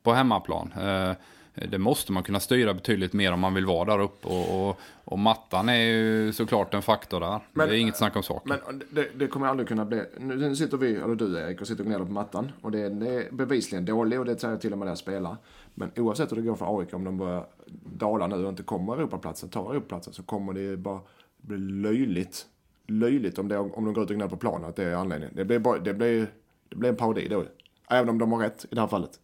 [0.04, 0.74] på hemmaplan.
[0.78, 1.12] Eh,
[1.54, 4.28] det måste man kunna styra betydligt mer om man vill vara där uppe.
[4.28, 7.40] Och, och, och mattan är ju såklart en faktor där.
[7.54, 8.60] Men, det är inget snack om saken.
[8.66, 10.04] Men det, det, kommer aldrig kunna bli...
[10.20, 12.52] Nu sitter vi, eller du Erik, och sitter och gnäller på mattan.
[12.62, 15.38] Och det, det är bevisligen dålig och det säger till och med där spela.
[15.74, 17.46] Men oavsett hur det går för AIK, om de börjar
[17.86, 21.00] dala nu och inte kommer Europaplatsen, tar Europaplatsen, så kommer det bara
[21.38, 22.46] bli löjligt.
[22.88, 25.36] Löjligt om, det, om de går ut och gnäller på planen, att det är anledningen.
[25.36, 26.28] Det blir, bara, det blir,
[26.70, 27.44] det blir en parodi då.
[27.90, 29.20] Även om de har rätt i det här fallet.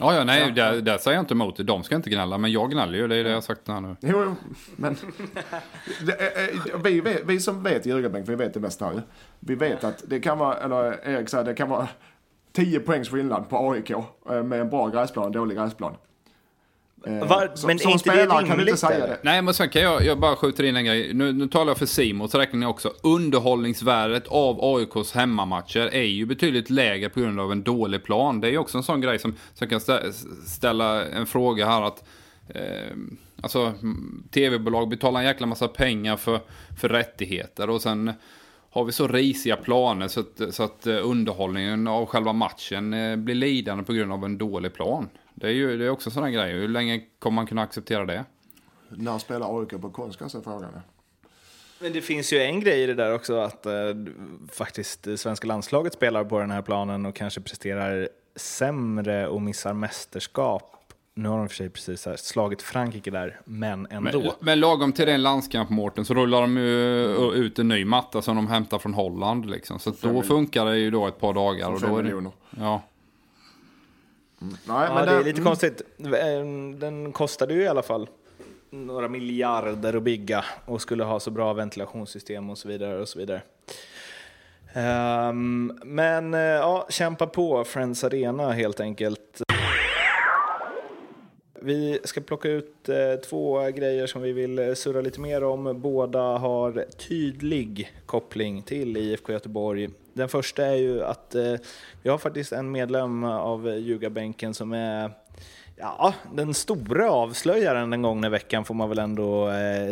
[0.00, 0.50] Ja, ja, nej, ja.
[0.54, 1.66] Där, där säger jag inte emot.
[1.66, 3.08] De ska inte gnälla, men jag gnäller ju.
[3.08, 3.96] Det är det jag har sagt här nu.
[4.00, 4.34] Jo, jo
[4.76, 4.96] men
[6.84, 9.02] vi, vi, vi som vet ljugarbänk, vi vet det mesta här
[9.40, 11.88] Vi vet att det kan vara, eller Erik säger, det kan vara
[12.58, 15.94] 10 poängs skillnad på AIK eh, med en bra gräsplan och en dålig gräsplan.
[17.06, 19.18] Eh, Var, som, men som inte spelare kan du inte säga det.
[19.22, 21.14] Nej, men sen kan jag, jag bara skjuter in en grej.
[21.14, 22.92] Nu, nu talar jag för Simon, så räknar ni också.
[23.02, 28.40] Underhållningsvärdet av AIKs hemmamatcher är ju betydligt lägre på grund av en dålig plan.
[28.40, 29.80] Det är ju också en sån grej som, som kan
[30.46, 32.04] ställa en fråga här att
[32.48, 32.96] eh,
[33.42, 33.74] Alltså,
[34.30, 36.40] tv-bolag betalar en jäkla massa pengar för,
[36.80, 38.12] för rättigheter och sen
[38.70, 43.16] har vi så risiga planer så att, så att eh, underhållningen av själva matchen eh,
[43.16, 45.08] blir lidande på grund av en dålig plan.
[45.34, 46.54] Det är ju det är också sådana grejer.
[46.54, 48.24] Hur länge kommer man kunna acceptera det?
[48.88, 50.70] När spelar AIK på konstgräs är frågan.
[51.80, 53.72] Men det finns ju en grej i det där också att eh,
[54.52, 59.74] faktiskt det svenska landslaget spelar på den här planen och kanske presterar sämre och missar
[59.74, 60.77] mästerskap
[61.18, 64.20] nu har de för sig precis slagit Frankrike där, men ändå.
[64.20, 67.42] Men, men lagom till den landskamp, Mårten, så rullar de ju mm.
[67.42, 69.50] ut en ny matta som de hämtar från Holland.
[69.50, 69.78] Liksom.
[69.78, 71.72] Så då funkar det ju då ett par dagar.
[71.72, 72.82] Och då är det, ja.
[74.42, 74.56] Mm.
[74.64, 75.44] Nej, men det, är lite mm.
[75.44, 75.82] konstigt.
[76.76, 78.08] Den kostade ju i alla fall
[78.70, 83.00] några miljarder att bygga och skulle ha så bra ventilationssystem och så vidare.
[83.00, 83.42] och så vidare.
[85.28, 89.42] Um, men uh, ja, kämpa på Friends Arena helt enkelt.
[91.62, 95.80] Vi ska plocka ut eh, två grejer som vi vill eh, surra lite mer om.
[95.80, 99.88] Båda har tydlig koppling till IFK Göteborg.
[100.12, 101.54] Den första är ju att eh,
[102.02, 105.10] vi har faktiskt en medlem av ljugarbänken som är
[105.80, 109.50] Ja, den stora avslöjaren den gångna veckan får man väl ändå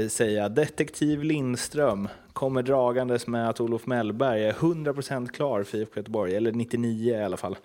[0.08, 0.48] säga.
[0.48, 6.52] Detektiv Lindström kommer dragandes med att Olof Mellberg är 100% klar för IFK Göteborg, eller
[6.52, 7.56] 99 i alla fall.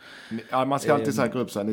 [0.52, 1.64] Ja, man ska alltid eh, säkra upp sig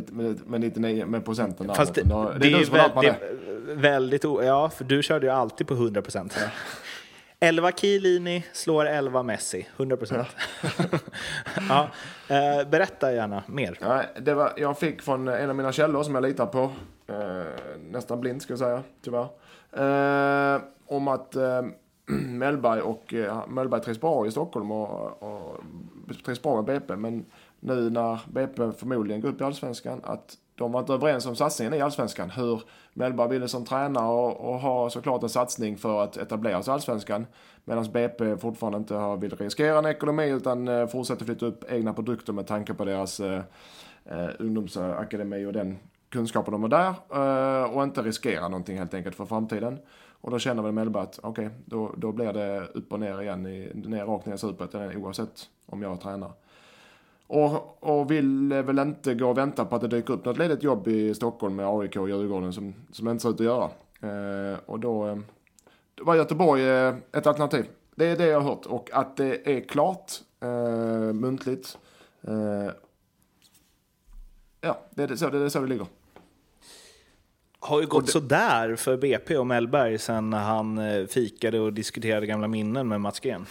[0.47, 1.75] med 99 med procenten.
[1.75, 4.25] Fast det, det, det, är, vä det är väldigt...
[4.25, 6.31] Ja, för du körde ju alltid på 100%.
[6.37, 6.41] Ja.
[7.41, 10.29] 11 Chiellini slår 11 Messi, 100 procent.
[10.63, 10.69] Ja.
[11.69, 11.89] ja.
[12.37, 13.79] Eh, berätta gärna mer.
[13.81, 16.71] Ja, det var, jag fick från en av mina källor som jag litar på,
[17.07, 17.43] eh,
[17.91, 19.29] nästan blind ska jag säga, tyvärr,
[20.57, 21.37] eh, om att
[22.29, 25.61] Mellberg och eh, Mellberg trivs bra i Stockholm och, och
[26.25, 27.25] trivs bra med BP, men
[27.61, 31.75] nu när BP förmodligen går upp i Allsvenskan, att de var inte överens om satsningen
[31.75, 32.31] i Allsvenskan.
[32.31, 36.71] Hur Mellberg ville som tränare och, och ha såklart en satsning för att etablera sig
[36.71, 37.27] i Allsvenskan.
[37.65, 41.93] Medan BP fortfarande inte har, vill riskera en ekonomi utan eh, fortsätter flytta upp egna
[41.93, 43.43] produkter med tanke på deras eh,
[44.05, 46.95] eh, ungdomsakademi och den kunskapen de har där.
[47.15, 49.79] Eh, och inte riskera någonting helt enkelt för framtiden.
[50.21, 53.23] Och då känner väl Mellberg att okej, okay, då, då blir det upp och ner
[53.23, 56.33] igen, i, ner, rakt ner i Superettan eh, oavsett om jag tränar.
[57.27, 60.39] Och, och vill eh, väl inte gå och vänta på att det dyker upp något
[60.39, 63.71] ledigt jobb i Stockholm med AIK och Djurgården som, som inte ser ut att göra.
[64.01, 65.19] Eh, och då, eh,
[65.95, 67.67] då var Göteborg eh, ett alternativ.
[67.95, 68.67] Det är det jag har hört.
[68.67, 71.79] Och att det är klart eh, muntligt.
[72.23, 72.73] Eh,
[74.61, 75.87] ja, det är så det, är så det ligger.
[77.61, 78.13] Har ju gått det...
[78.13, 83.21] sådär för BP och Mellberg sen han eh, fikade och diskuterade gamla minnen med Mats
[83.21, 83.47] Green.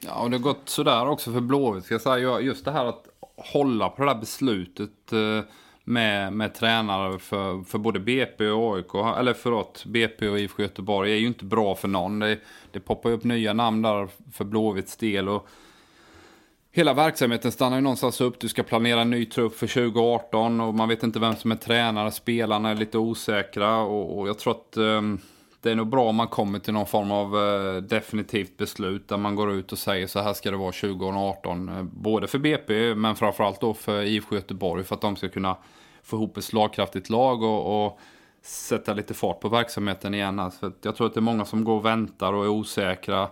[0.00, 1.84] Ja, och det har gått sådär också för Blåvitt.
[1.84, 2.40] Ska jag säga.
[2.40, 3.04] Just det här att
[3.36, 5.50] hålla på det där beslutet eh,
[5.84, 11.12] med, med tränare för, för både BP och AIK, eller förlåt, BP och IFK Göteborg
[11.12, 12.18] är ju inte bra för någon.
[12.18, 12.38] Det,
[12.70, 15.28] det poppar upp nya namn där för Blåvitts del.
[15.28, 15.48] Och
[16.72, 18.40] Hela verksamheten stannar ju någonstans upp.
[18.40, 21.56] Du ska planera en ny trupp för 2018 och man vet inte vem som är
[21.56, 22.10] tränare.
[22.10, 25.18] Spelarna är lite osäkra och, och jag tror att um,
[25.60, 29.16] det är nog bra om man kommer till någon form av uh, definitivt beslut där
[29.16, 31.68] man går ut och säger så här ska det vara 2018.
[31.68, 35.28] Uh, eh, både för BP men framförallt då för IFK Göteborg för att de ska
[35.28, 35.56] kunna
[36.02, 37.98] få ihop ett slagkraftigt lag och, och
[38.42, 40.38] sätta lite fart på verksamheten igen.
[40.38, 43.28] Alltså, jag tror att det är många som går och väntar och är osäkra.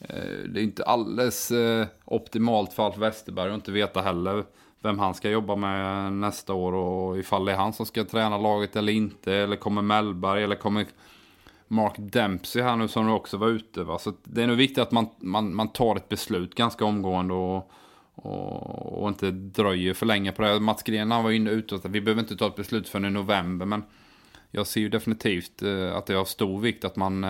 [0.00, 4.44] Eh, det är inte alldeles eh, optimalt för Alf Westerberg att inte veta heller
[4.82, 8.38] vem han ska jobba med nästa år och ifall det är han som ska träna
[8.38, 9.34] laget eller inte.
[9.34, 10.86] Eller kommer Mellberg eller kommer
[11.68, 13.84] Mark Dempsey här nu som också var ute.
[13.84, 13.98] Va?
[13.98, 17.70] Så det är nog viktigt att man, man, man tar ett beslut ganska omgående och,
[18.14, 20.60] och, och inte dröjer för länge på det.
[20.60, 23.10] Mats Gren han var inne ute och vi behöver inte ta ett beslut förrän i
[23.10, 23.66] november.
[23.66, 23.84] Men
[24.50, 27.24] jag ser ju definitivt eh, att det är av stor vikt att man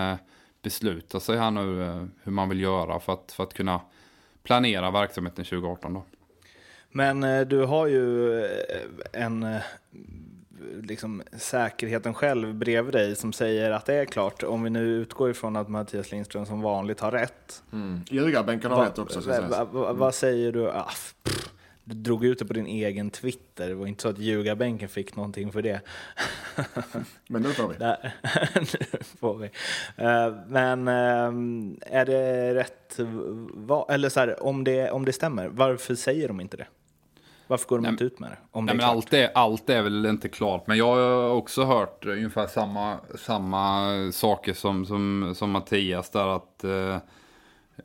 [0.61, 3.81] eh, beslutar sig här nu eh, hur man vill göra för att, för att kunna
[4.43, 6.03] planera verksamheten 2018 då.
[6.93, 8.45] Men du har ju
[9.13, 9.59] en
[10.81, 15.29] liksom, säkerheten själv bredvid dig som säger att det är klart, om vi nu utgår
[15.29, 17.63] ifrån att Mattias Lindström som vanligt har rätt.
[17.73, 18.01] Mm.
[18.09, 19.19] Ljugarbänken har rätt också.
[19.19, 20.69] Vad va, va, va säger du?
[20.69, 21.40] Ah, pff,
[21.91, 23.69] du drog ut det på din egen Twitter.
[23.69, 25.81] Det var inte så att ljugarbänken fick någonting för det.
[27.27, 27.75] Men nu får vi.
[28.59, 29.47] nu får vi.
[29.47, 32.99] Uh, men uh, är det rätt?
[33.89, 36.67] Eller så här, om det, om det stämmer, varför säger de inte det?
[37.51, 38.37] Varför går de inte ut med det?
[38.51, 40.67] Om nej, det är men allt, är, allt är väl inte klart.
[40.67, 46.35] Men jag har också hört ungefär samma, samma saker som, som, som Mattias där.
[46.35, 46.97] att eh, eh,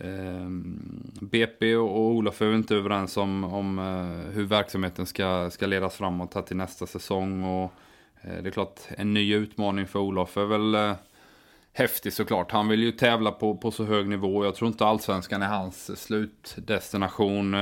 [0.01, 5.95] Ehm, BP och Olof är inte överens om, om eh, hur verksamheten ska, ska ledas
[5.95, 7.45] framåt här till nästa säsong.
[7.45, 7.73] Och,
[8.21, 10.95] eh, det är klart, en ny utmaning för Olof är väl eh,
[11.73, 12.53] häftig såklart.
[12.53, 14.45] Han vill ju tävla på, på så hög nivå.
[14.45, 17.55] Jag tror inte allsvenskan är hans slutdestination.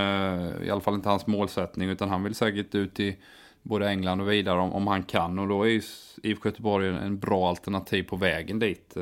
[0.63, 1.89] I alla fall inte hans målsättning.
[1.89, 3.17] Utan han vill säkert ut i
[3.63, 5.39] både England och vidare om, om han kan.
[5.39, 5.83] Och då är ju
[6.23, 8.97] IFK Göteborg en bra alternativ på vägen dit.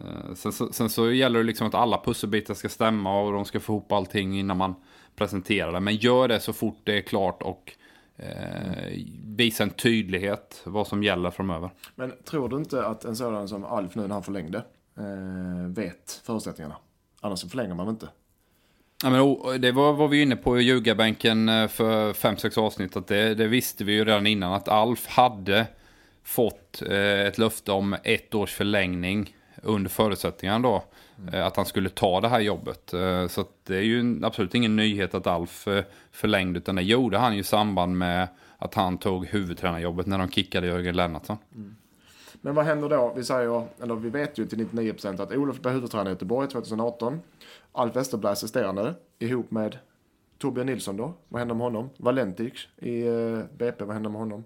[0.00, 3.44] Eh, sen, sen, sen så gäller det liksom att alla pusselbitar ska stämma och de
[3.44, 4.74] ska få ihop allting innan man
[5.16, 5.80] presenterar det.
[5.80, 7.72] Men gör det så fort det är klart och
[8.16, 11.70] eh, visa en tydlighet vad som gäller framöver.
[11.94, 14.64] Men tror du inte att en sådan som Alf nu när han förlängde
[14.98, 16.76] eh, vet förutsättningarna?
[17.20, 18.08] Annars förlänger man inte.
[19.02, 22.96] Ja, men, det var vad vi inne på i ljugarbänken eh, för 5-6 avsnitt.
[22.96, 25.66] Att det, det, visste vi ju redan innan att Alf hade
[26.22, 30.84] fått eh, ett löfte om ett års förlängning under förutsättningarna då.
[31.18, 31.46] Mm.
[31.46, 32.92] Att han skulle ta det här jobbet.
[32.92, 36.58] Eh, så det är ju absolut ingen nyhet att Alf eh, förlängde.
[36.58, 40.66] Utan det gjorde han ju i samband med att han tog huvudtränarjobbet när de kickade
[40.66, 41.36] Jörgen Lennartsson.
[41.54, 41.76] Mm.
[42.44, 43.12] Men vad händer då?
[43.16, 47.20] Vi säger, eller vi vet ju till 99% att Olof blir huvudtränare i Göteborg 2018.
[47.72, 49.78] Alf Westerberg assisterande ihop med
[50.38, 51.14] Torbjörn Nilsson då?
[51.28, 51.90] Vad händer med honom?
[51.96, 54.44] Valentic i eh, BP, vad händer med honom?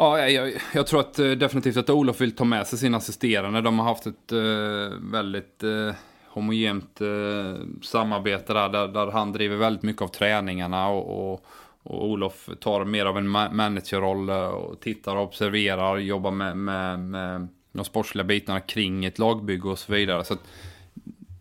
[0.00, 3.60] Ja, jag, jag, tror att eh, definitivt att Olof vill ta med sig sina assisterande.
[3.60, 5.94] De har haft ett eh, väldigt eh,
[6.26, 11.44] homogent eh, samarbete där, där, där, han driver väldigt mycket av träningarna och, och,
[11.82, 16.98] och Olof tar mer av en managerroll eh, och tittar och observerar, jobbar med, med,
[16.98, 20.24] med de sportsliga bitarna kring ett lagbygge och så vidare.
[20.24, 20.42] Så att,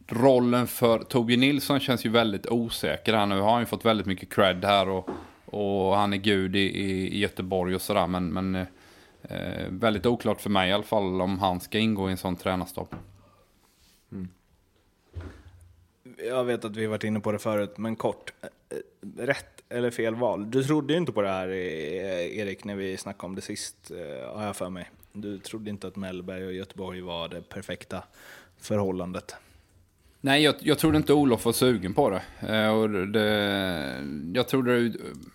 [0.08, 3.40] rollen för Torbjörn Nilsson känns ju väldigt osäker här nu.
[3.40, 5.10] Har han ju fått väldigt mycket cred här och,
[5.48, 8.08] och han är gud i, i Göteborg och sådär.
[8.08, 8.68] Men, men eh,
[9.22, 12.36] eh, väldigt oklart för mig i alla fall om han ska ingå i en sån
[12.36, 12.88] tränarstab.
[14.12, 14.30] Mm.
[16.18, 18.34] Jag vet att vi varit inne på det förut, men kort.
[18.42, 20.52] Eh, eh, rätt eller fel val?
[20.52, 23.92] Du trodde ju inte på det här Erik när vi snackade om det sist,
[24.34, 24.90] har jag för mig.
[25.12, 28.04] Du trodde inte att Mellberg och Göteborg var det perfekta
[28.58, 29.36] förhållandet.
[30.28, 32.22] Nej, jag, jag trodde inte Olof var sugen på det.
[32.54, 34.94] Eh, och det jag trodde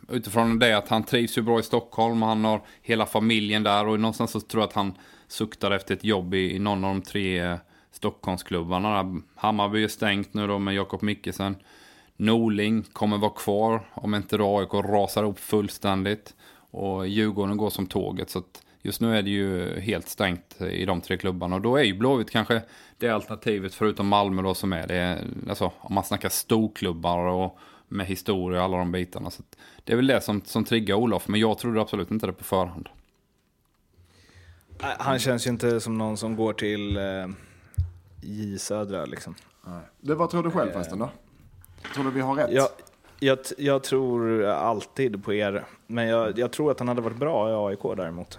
[0.09, 3.87] utifrån det att han trivs ju bra i Stockholm han har hela familjen där.
[3.87, 4.95] Och någonstans så tror jag att han
[5.29, 7.59] suktar efter ett jobb i, i någon av de tre
[7.93, 9.21] Stockholmsklubbarna.
[9.35, 11.57] Hammarby är stängt nu då med Jakob Mickelsen.
[12.17, 16.35] Norling kommer vara kvar om inte AIK rasar upp fullständigt.
[16.71, 18.31] Och Djurgården går som tåget.
[18.31, 21.77] Så att Just nu är det ju helt stängt i de tre klubbarna och då
[21.77, 22.63] är ju Blåvitt kanske
[22.99, 25.25] det alternativet förutom Malmö då som är det.
[25.49, 29.31] Alltså om man snackar storklubbar och med historia och alla de bitarna.
[29.31, 29.43] Så
[29.85, 32.45] det är väl det som, som triggar Olof, men jag trodde absolut inte det på
[32.45, 32.89] förhand.
[34.81, 37.03] Han känns ju inte som någon som går till eh,
[38.23, 39.35] J Södra liksom.
[40.01, 41.11] Det, vad tror du själv förresten då?
[41.95, 42.53] Tror du vi har rätt?
[42.53, 42.69] Jag,
[43.21, 47.51] jag, jag tror alltid på er, men jag, jag, tror att han hade varit bra
[47.51, 48.39] i AIK däremot.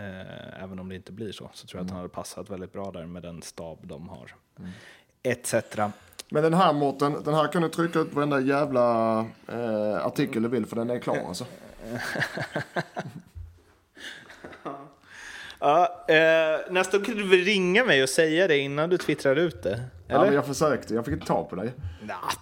[0.00, 2.72] Eh, även om det inte blir så, så tror jag att han hade passat väldigt
[2.72, 4.34] bra där med den stab de har.
[4.58, 4.70] Mm.
[5.22, 5.54] Etc.
[6.28, 10.42] Men den här Mårten, den här kan du trycka ut på varenda jävla eh, artikel
[10.42, 11.44] du vill för den är klar alltså.
[15.60, 19.36] ja, eh, nästa gång kan du väl ringa mig och säga det innan du twittrar
[19.36, 19.72] ut det?
[19.72, 19.84] Eller?
[20.06, 21.72] Ja, men jag försökte, jag fick inte ta på dig.
[22.02, 22.32] Nah,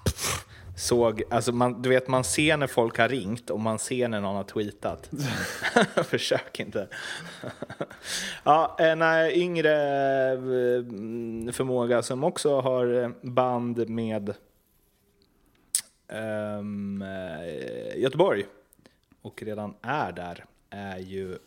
[0.79, 4.21] såg, alltså man, du vet man ser när folk har ringt och man ser när
[4.21, 5.11] någon har tweetat.
[6.05, 6.89] Försök inte.
[8.45, 9.73] ja, eh, en yngre
[10.33, 14.35] eh, förmåga som också har eh, band med
[16.09, 17.05] um,
[17.97, 18.47] Göteborg
[19.23, 21.39] och redan är där är ju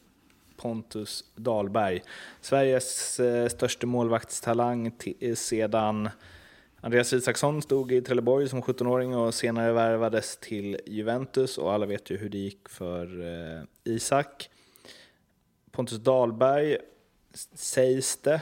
[0.57, 2.03] Pontus Dahlberg.
[2.41, 4.91] Sveriges största målvaktstalang
[5.35, 6.09] sedan
[6.81, 12.09] Andreas Isaksson stod i Trelleborg som 17-åring och senare värvades till Juventus och alla vet
[12.09, 14.49] ju hur det gick för eh, Isak.
[15.71, 16.77] Pontus Dahlberg
[17.53, 18.41] sägs det.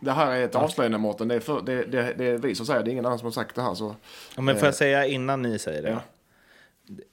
[0.00, 2.82] Det här är ett avslöjande Mårten, det, är det, det, det är vi som säger
[2.82, 3.74] det, är ingen annan som har sagt det här.
[3.74, 3.96] Så,
[4.36, 5.90] ja, men får jag säga innan ni säger det?
[5.90, 6.00] Ja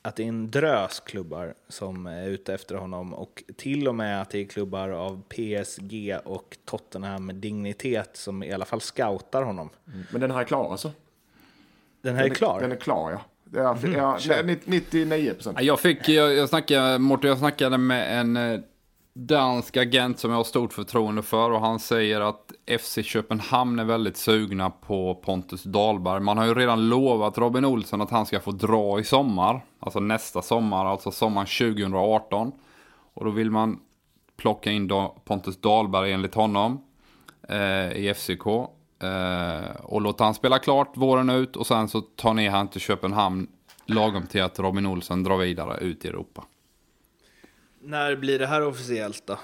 [0.01, 4.21] att det är en drös klubbar som är ute efter honom och till och med
[4.21, 9.43] att det är klubbar av PSG och Tottenham med dignitet som i alla fall scoutar
[9.43, 9.69] honom.
[9.87, 10.03] Mm.
[10.11, 10.91] Men den här är klar alltså?
[12.01, 12.61] Den här den är, är klar?
[12.61, 13.21] Den är klar ja.
[13.43, 13.93] Det är, mm.
[13.93, 14.17] ja,
[14.65, 15.61] 99 procent.
[15.61, 18.59] Jag fick, jag, jag snackade, Morten, jag snackade med en eh,
[19.13, 23.85] dansk agent som jag har stort förtroende för och han säger att FC Köpenhamn är
[23.85, 26.19] väldigt sugna på Pontus Dahlberg.
[26.19, 29.99] Man har ju redan lovat Robin Olsson att han ska få dra i sommar, alltså
[29.99, 32.51] nästa sommar, alltså sommaren 2018.
[33.13, 33.79] Och då vill man
[34.37, 34.89] plocka in
[35.25, 36.81] Pontus Dahlberg enligt honom
[37.49, 38.47] eh, i FCK.
[39.03, 42.81] Eh, och låta han spela klart våren ut och sen så tar ni han till
[42.81, 43.47] Köpenhamn
[43.85, 46.43] lagom till att Robin Olsson drar vidare ut i Europa.
[47.83, 49.39] När blir det här officiellt då?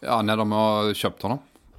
[0.00, 1.38] Ja, när de har köpt honom.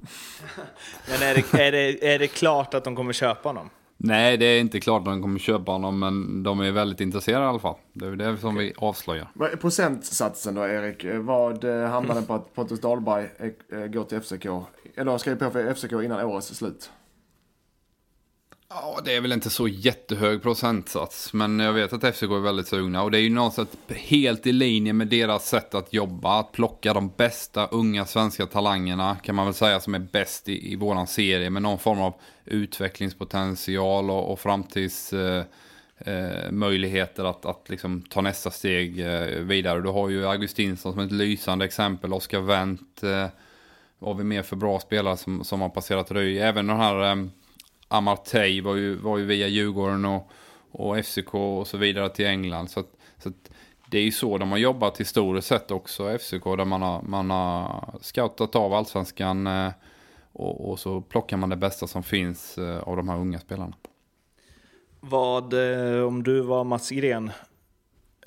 [1.08, 3.70] men är det, är, det, är det klart att de kommer köpa honom?
[3.96, 7.44] Nej, det är inte klart att de kommer köpa honom, men de är väldigt intresserade
[7.44, 7.76] i alla fall.
[7.92, 8.66] Det är det som okay.
[8.66, 9.28] vi avslöjar.
[9.52, 11.04] Är procentsatsen då, Erik?
[11.14, 14.46] Vad eh, hamnar den på att Pontus Dahlberg eh, eh, går till FCK?
[14.96, 16.90] Eller skriver på för FCK innan årets slut?
[18.68, 22.68] Ja, det är väl inte så jättehög procentsats, men jag vet att FCK är väldigt
[22.68, 23.02] sugna.
[23.02, 26.40] Och det är ju någonstans helt i linje med deras sätt att jobba.
[26.40, 30.72] Att plocka de bästa unga svenska talangerna, kan man väl säga, som är bäst i,
[30.72, 31.50] i våran serie.
[31.50, 32.14] Med någon form av
[32.44, 39.80] utvecklingspotential och, och framtidsmöjligheter eh, eh att, att liksom ta nästa steg eh, vidare.
[39.80, 43.02] Du har ju Augustinsson som ett lysande exempel, Oskar Wendt.
[43.02, 43.26] Eh,
[43.98, 46.40] vad har vi mer för bra spelare som, som har passerat röj?
[46.40, 47.10] Även den här...
[47.10, 47.16] Eh,
[47.94, 50.30] Amartey var ju, var ju via Djurgården och,
[50.70, 52.70] och FCK och så vidare till England.
[52.70, 53.50] Så, att, så att
[53.90, 57.30] det är ju så de har jobbat historiskt sett också, FCK, där man har, man
[57.30, 59.72] har scoutat av allsvenskan eh,
[60.32, 63.74] och, och, så plockar man det bästa som finns eh, av de här unga spelarna.
[65.00, 67.30] Vad, eh, om du var Mats Gren,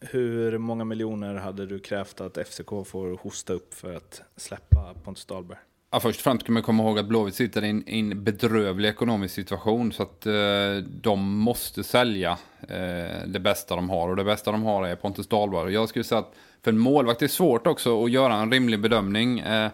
[0.01, 5.25] hur många miljoner hade du krävt att FCK får hosta upp för att släppa Pontus
[5.25, 5.59] Dahlberg?
[5.91, 8.23] Ja, först och främst ska man komma ihåg att Blåvitt sitter i en, i en
[8.23, 9.91] bedrövlig ekonomisk situation.
[9.91, 14.09] Så att eh, de måste sälja eh, det bästa de har.
[14.09, 15.73] Och det bästa de har är Pontus Dahlberg.
[15.73, 16.33] Jag skulle säga att
[16.63, 19.39] för en målvakt är det svårt också att göra en rimlig bedömning.
[19.39, 19.71] Eh,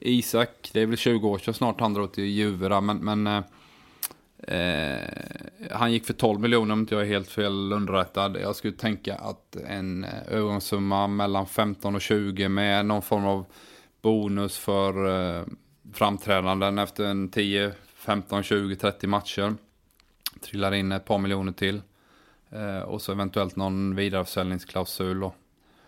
[0.00, 3.42] Isak, det är väl 20 år sedan snart han drog till Juve men, men eh,
[4.56, 5.00] eh,
[5.70, 8.36] han gick för 12 miljoner om inte jag är helt fel underrättad.
[8.42, 13.44] Jag skulle tänka att en eh, övergångssumma mellan 15 och 20 med någon form av
[14.06, 15.44] bonus för eh,
[15.92, 19.54] framträdanden efter en 10, 15, 20, 30 matcher.
[20.40, 21.82] Trillar in ett par miljoner till.
[22.50, 25.24] Eh, och så eventuellt någon vidareförsäljningsklausul.
[25.24, 25.34] Och,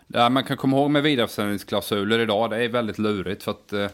[0.06, 3.88] det man kan komma ihåg med vidareförsäljningsklausuler idag, det är väldigt lurigt för att eh,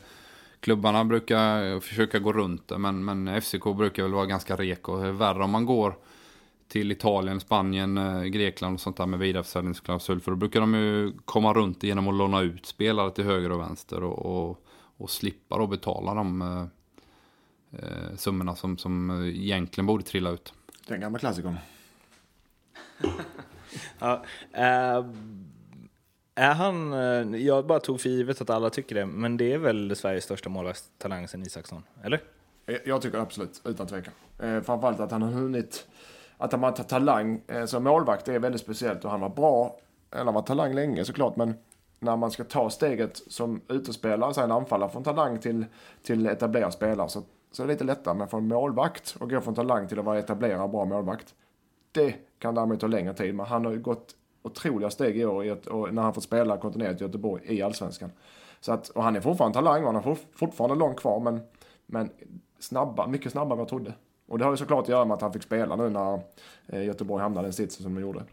[0.61, 5.01] klubbarna brukar försöka gå runt det, men, men FCK brukar väl vara ganska reko.
[5.01, 5.95] Det är värre om man går
[6.75, 10.21] till Italien, Spanien, eh, Grekland och sånt där med vidareförsäljningsklausul.
[10.21, 13.61] För då brukar de ju komma runt genom att låna ut spelare till höger och
[13.61, 14.65] vänster och, och,
[14.97, 16.67] och slippa då betala de eh,
[17.81, 20.53] eh summorna som, som egentligen borde trilla ut.
[20.87, 21.57] Den gamla klassikern.
[23.99, 25.07] ja, äh,
[26.35, 26.93] är han,
[27.45, 30.49] jag bara tog för givet att alla tycker det, men det är väl Sveriges största
[30.49, 32.21] målvaktstalang sen Isaksson, eller?
[32.85, 34.13] Jag tycker absolut, utan tvekan.
[34.39, 35.87] Eh, framförallt att han har hunnit,
[36.37, 39.77] att han har talang eh, som målvakt är väldigt speciellt och han var bra,
[40.13, 41.55] eller han var talang länge såklart, men
[42.05, 45.67] när man ska ta steget som utespelare, så en anfallare från talang till,
[46.03, 47.23] till etablerad spelare, så,
[47.53, 48.15] så är det lite lättare.
[48.15, 51.35] Men från målvakt och gå från talang till att vara etablerad bra målvakt,
[51.93, 53.35] det kan däremot ta längre tid.
[53.35, 56.57] Men han har ju gått otroliga steg i år i ett, när han fått spela
[56.57, 58.11] kontinuerligt i Göteborg i Allsvenskan.
[58.61, 61.41] Så att, och han är fortfarande talang och han har fortfarande långt kvar men,
[61.87, 62.11] men
[62.59, 63.93] snabba, mycket snabbare än vad jag trodde.
[64.35, 66.21] Och det har ju såklart att göra med att han fick spela nu när
[66.67, 68.25] eh, Göteborg hamnade i den sitsen som de gjorde.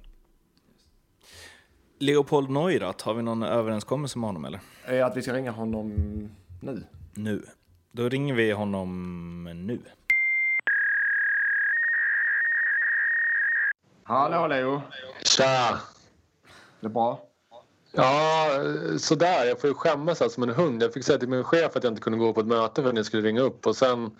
[1.99, 4.59] Leopold Neurath, har vi någon överenskommelse med honom eller?
[4.85, 5.93] Eh, att vi ska ringa honom
[6.61, 6.83] nu.
[7.13, 7.45] Nu.
[7.91, 9.79] Då ringer vi honom nu.
[14.03, 14.81] Hallå Leo!
[15.23, 15.79] Tja!
[16.79, 17.31] Det är bra?
[17.91, 18.49] Ja,
[18.97, 19.45] sådär.
[19.45, 20.83] Jag får ju skämmas här som en hund.
[20.83, 22.89] Jag fick säga till min chef att jag inte kunde gå på ett möte för
[22.89, 23.67] att jag skulle ringa upp.
[23.67, 24.11] Och sen,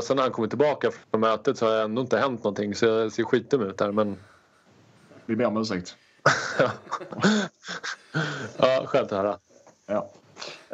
[0.00, 2.74] sen när han kommit tillbaka från mötet så har det ändå inte hänt någonting.
[2.74, 3.92] Så jag ser skitdum ut här.
[3.92, 4.18] Men...
[5.26, 5.96] Vi ber om ursäkt.
[8.56, 9.38] ja, skönt att höra.
[9.86, 10.10] Ja.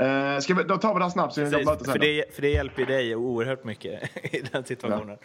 [0.04, 1.34] Eh, ska vi, då tar vi det här snabbt.
[1.34, 4.02] Så Precis, för, det, för det hjälper dig oerhört mycket
[4.34, 5.18] i den situationen.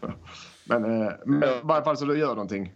[0.00, 0.08] Ja.
[0.64, 2.72] Men, eh, men i varje fall så du gör någonting.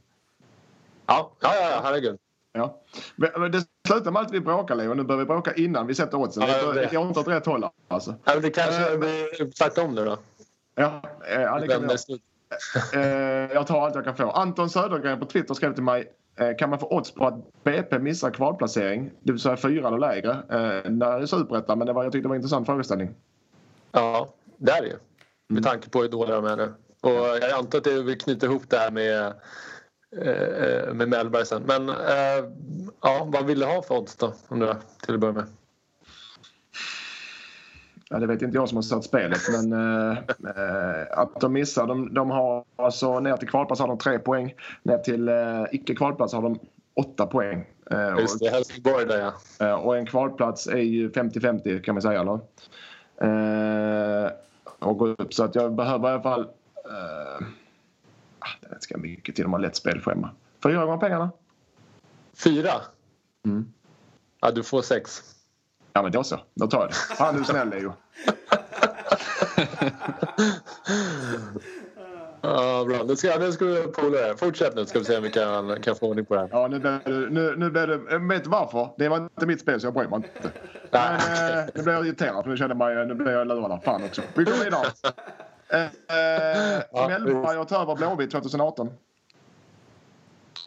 [1.06, 2.18] Ja, ja, ja herregud.
[2.52, 2.80] Ja.
[3.16, 4.94] Men det slutar med att vi bråkar Leo.
[4.94, 6.42] Nu börjar vi bråka innan vi sätter oddsen.
[6.48, 8.14] Ja, det går inte åt rätt håll alltså.
[8.24, 10.18] Ja, det kanske blir tvärtom nu då.
[10.74, 12.20] Ja, ja det kan vi
[12.94, 14.30] eh, Jag tar allt jag kan få.
[14.30, 17.98] Anton Södergren på Twitter skrev till mig eh, kan man få odds på att BP
[17.98, 20.30] missar kvalplacering, det vill säga fyra eller lägre?
[20.30, 23.14] Eh, det är superettan, men det var, jag tyckte det var en intressant frågeställning.
[23.92, 24.96] Ja, det är det ju.
[25.48, 25.62] Med mm.
[25.62, 26.74] tanke på hur dåliga de är nu.
[27.00, 29.32] Och jag antar att det vill knyta ihop det här med Eh,
[30.92, 31.62] med Mellberg sen.
[31.62, 32.44] Men eh,
[33.00, 34.32] ja, vad vill du ha för odds då?
[34.48, 35.44] Om du, till att börja med.
[38.10, 40.18] Ja, det vet inte jag som har satt spelet, men äh,
[41.10, 41.86] att de missar.
[41.86, 44.54] De, de har alltså ner till kvalplats har de tre poäng.
[44.82, 46.58] Ner till äh, icke kvalplats har de
[46.94, 47.66] åtta poäng.
[47.90, 49.76] Äh, Just det, Helsingborg där ja.
[49.76, 52.20] och en kvalplats är ju 50-50 kan man säga.
[52.20, 52.40] Eller?
[54.78, 55.34] och gå upp.
[55.34, 56.48] Så att jag behöver i alla fall
[58.44, 59.44] Ah, det är ganska mycket till.
[59.44, 60.30] De har lätt spelschema.
[60.62, 61.30] Fyra gånger pengarna.
[62.34, 62.72] Fyra?
[63.44, 63.72] Mm.
[64.40, 65.22] Ja, du får sex.
[65.92, 66.40] Ja, men då så.
[66.54, 66.94] Då tar jag det.
[66.94, 67.92] Fan, du är snäll, Leo.
[72.44, 73.02] Ja, bra.
[73.02, 74.36] Nu ska, nu ska vi polare.
[74.36, 76.48] Fortsätt nu ska vi se om vi kan, kan få ordning på det här.
[76.52, 77.30] Ja, nu blir det...
[77.30, 78.88] Nu, nu blir det vet varför?
[78.98, 80.50] Det var inte mitt spel så jag bryr mig inte.
[80.90, 83.82] Men eh, nu blir jag irriterad för nu känner jag nu blir jag lurad.
[83.84, 84.22] Fan också.
[84.34, 84.86] Vi går vidare.
[85.72, 88.90] Eh, eh, Mellberg och över Blåvitt 2018.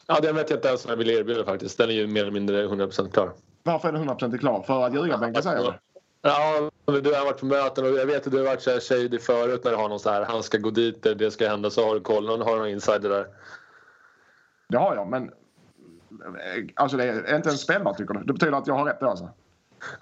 [0.08, 1.78] Ja, den vet jag inte ens om jag vill erbjuda faktiskt.
[1.78, 3.32] Den är ju mer eller mindre 100% klar.
[3.64, 4.64] Varför är den 100% klar?
[4.64, 5.80] För att ljugarbänken säger det?
[6.22, 8.80] Ja, du har varit på möten och jag vet att du har varit så här
[8.80, 11.70] shady förut när du har någon så här, han ska gå dit, det ska hända,
[11.70, 12.26] så har du koll.
[12.26, 13.28] Någon har någon insider där.
[14.70, 15.32] Det har jag, men
[16.74, 18.24] alltså det är inte en spelbart tycker du?
[18.24, 19.30] Det betyder att jag har rätt då alltså?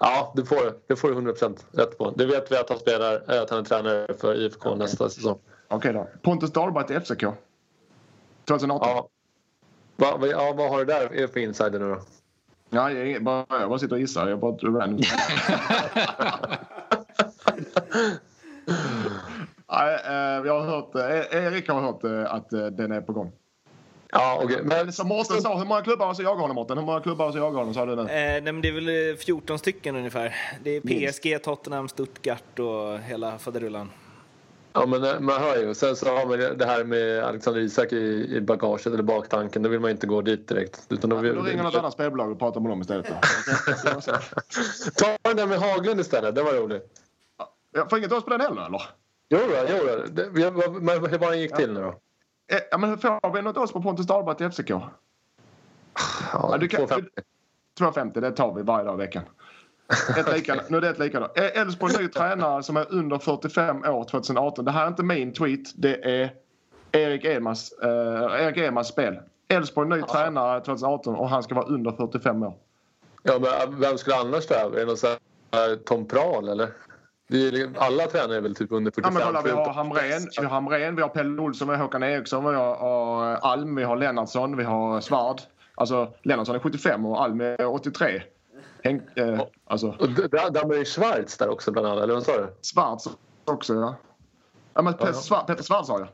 [0.00, 2.10] Ja, det får, det får du 100% rätt på.
[2.10, 4.78] Det vet vi att han spelar, eh, att han är tränare för IFK okay.
[4.78, 5.38] nästa säsong.
[5.68, 6.08] Okej okay då.
[6.22, 7.24] Pontus Dahlberg till FCK?
[8.44, 8.88] 2018?
[8.88, 9.08] Ja.
[9.96, 12.00] Va, ja, vad har du där för insider nu då?
[12.70, 14.28] Ja, jag, bara, jag bara sitter och gissar.
[14.28, 14.56] Jag bara...
[19.68, 23.32] Nej, eh, vi har hört, eh, Erik har hört att den är på gång.
[24.14, 24.62] Ja, okay.
[24.62, 26.78] men Som Mårten sa, hur många klubbar har så jagar honom Mårten?
[26.78, 28.02] Hur många klubbar har så jagar honom sa du nu?
[28.02, 30.34] Eh, nej, men det är väl eh, 14 stycken ungefär.
[30.64, 30.80] Det är
[31.12, 33.90] PSG, Tottenham, Stuttgart och hela faderullan.
[34.72, 35.74] Ja, men eh, man hör ju.
[35.74, 39.62] Sen så har man det här med Alexander Isak i, i bagaget eller baktanken.
[39.62, 40.86] Då vill man inte gå dit direkt.
[40.88, 43.06] Utan då, Ja, vill, då ringer något annat spelbolag och pratar med dem istället.
[44.96, 46.34] Ta den där med Haglund istället.
[46.34, 46.82] Det var roligt.
[47.72, 48.82] Jag får inget års på den heller eller?
[49.28, 49.38] Jo,
[49.68, 50.04] jo då.
[50.12, 51.94] Det, vad- men hur var den gick till nu då?
[52.52, 54.70] Eh, Ja, men får vi något års på Pontus Dahlberg till FCK?
[56.32, 57.08] Ja, du kan- 2,50.
[57.78, 59.22] 2,50 det tar vi varje dag i veckan.
[60.18, 61.26] Ett lika, nu är det ett lika då.
[61.34, 64.64] Eh, Elfsborg ny tränare som är under 45 år 2018.
[64.64, 65.60] Det här är inte min tweet.
[65.74, 66.30] Det är
[66.92, 69.20] Erik Edmans, eh, Erik Edmans spel.
[69.48, 72.54] Elfsborg ny tränare 2018 och han ska vara under 45 år.
[73.22, 74.76] Ja, men vem skulle annars ta över?
[74.76, 75.10] Är det någon sån
[75.52, 76.68] här Tom Prahl eller?
[77.28, 79.14] Det är, liksom- alla tränare är väl typ under Ja, 45?
[79.14, 82.02] men kolla, vi har Hamrén, vi har, Hamrén, vi har Pelle Olsson, vi har Håkan
[82.02, 85.40] Eriksson, vi har, har Alm, vi har Lennartsson, vi har Svard.
[85.74, 88.22] Alltså Lennartsson är 75 och Alm är 83.
[88.82, 92.22] Henk, eh, alltså Och där där är ju Schwarz där också bland annat, eller vad
[92.22, 92.54] sa du?
[92.60, 93.08] Svarts
[93.44, 93.94] också ja.
[94.74, 95.20] Ja men Petter, Ja, ja.
[95.20, 96.08] Svart, Petter Svart sa jag.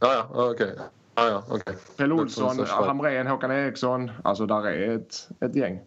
[0.00, 0.74] Ja, ja, ja, okej.
[1.14, 1.76] Ja, ja, okej.
[1.96, 2.70] Pelle Olsson, Schwarz.
[2.70, 4.10] Hamrén, Håkan Eriksson.
[4.24, 5.80] Alltså där är ett, ett gäng.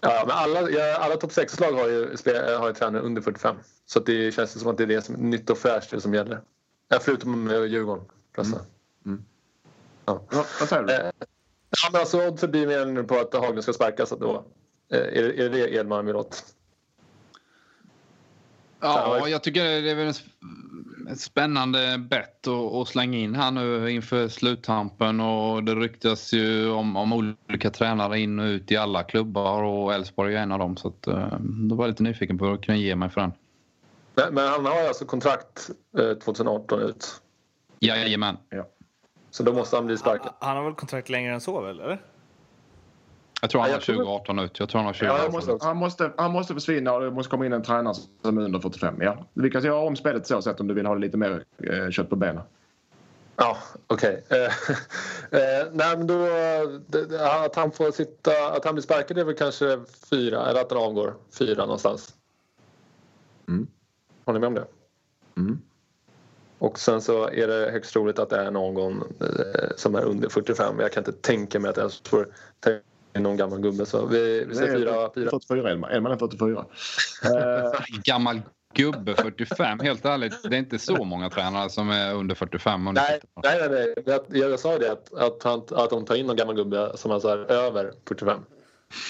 [0.00, 2.16] Ja, men alla, ja, alla topp 6-lag har ju,
[2.58, 3.56] har ju tränare under 45.
[3.86, 6.14] Så att det känns som att det är det som nytt och fräscht det som
[6.14, 6.40] gäller.
[6.88, 8.60] Ja, förutom med Djurgården förresten.
[10.06, 10.20] Ja,
[10.60, 10.92] vad säger du?
[10.92, 11.10] Eh,
[11.82, 14.10] Ja, men alltså oddset blir mer på att Haglund ska sparkas.
[14.20, 14.44] Då.
[14.92, 16.44] Eh, Är, det- är det det Edman vill åt?
[18.80, 20.08] Ja, jag tycker det är väl
[21.12, 25.20] ett spännande bett att, slänga in här nu inför sluttampen.
[25.20, 29.94] Och det ryktas ju om, om olika tränare in och ut i alla klubbar och
[29.94, 30.76] Elfsborg är en av dem.
[30.76, 33.32] Så att, eh, då var jag lite nyfiken på att kunna ge mig för den.
[34.14, 37.20] Men, men han har alltså kontrakt eh, 2018 ut.
[37.80, 38.36] Jajamän.
[39.30, 40.32] Så då måste han bli sparkad.
[40.40, 41.80] Han har väl kontrakt längre än så väl?
[41.80, 42.02] Eller?
[43.40, 44.58] Jag tror han Ja, har jag tror- 2018 ut.
[44.60, 45.66] Jag tror han har Ja, 2018 jag måste.
[45.66, 48.60] Han måste, han måste försvinna och det måste komma in en tränare som är under
[48.60, 48.94] 45.
[49.00, 49.26] Ja.
[49.34, 52.10] Vi kan göra om spelet så sätt om du vill ha lite mer eh, kött
[52.10, 52.42] på benen.
[53.36, 54.24] Ja, okej.
[55.32, 56.14] Eh, eh, nej, men då...
[56.86, 58.30] Det, att han får sitta...
[58.56, 59.80] Att han blir sparkad är väl kanske
[60.10, 62.14] fyra, eller att han avgår fyra någonstans.
[63.48, 63.66] Mm.
[64.24, 64.66] Håller ni med om det?
[65.40, 65.58] Mm.
[66.58, 70.28] Och sen så är det högst troligt att det är någon eh, som är under
[70.28, 70.80] 45.
[70.80, 72.28] Jag kan inte tänka mig att jag får
[72.60, 72.80] ta in
[73.12, 73.86] någon gammal gubbe.
[73.86, 75.10] Så vi, vi säger fyra.
[75.14, 75.30] fyra.
[75.30, 75.90] 44 Elman.
[75.90, 76.64] Elman är 44.
[77.24, 78.40] Eh, Gammal
[78.74, 79.80] gubbe 45.
[79.80, 82.88] Helt ärligt, det är inte så många tränare som är under 45.
[82.88, 83.94] Om du Nej, nej, nej.
[84.06, 84.18] nej.
[84.30, 87.10] Jag, jag sa det att, att, han, att de tar in någon gammal gubbe som
[87.10, 88.44] alltså är över 45.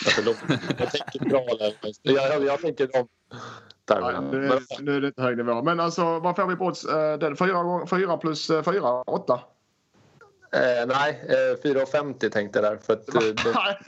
[0.07, 0.35] Alltså, de,
[0.79, 1.47] jag tänker bra
[2.03, 3.09] jag, jag, jag tänker de
[3.85, 4.21] termerna.
[4.21, 5.63] nu, nu är det inte hög nivå.
[5.63, 6.85] Men alltså vad får vi på odds?
[6.85, 9.41] Eh, fyra plus eh, fyra, åtta.
[10.53, 12.79] Eh, nej, eh, 4,50 tänkte jag där.
[12.83, 13.79] För att, eh, det, Nej,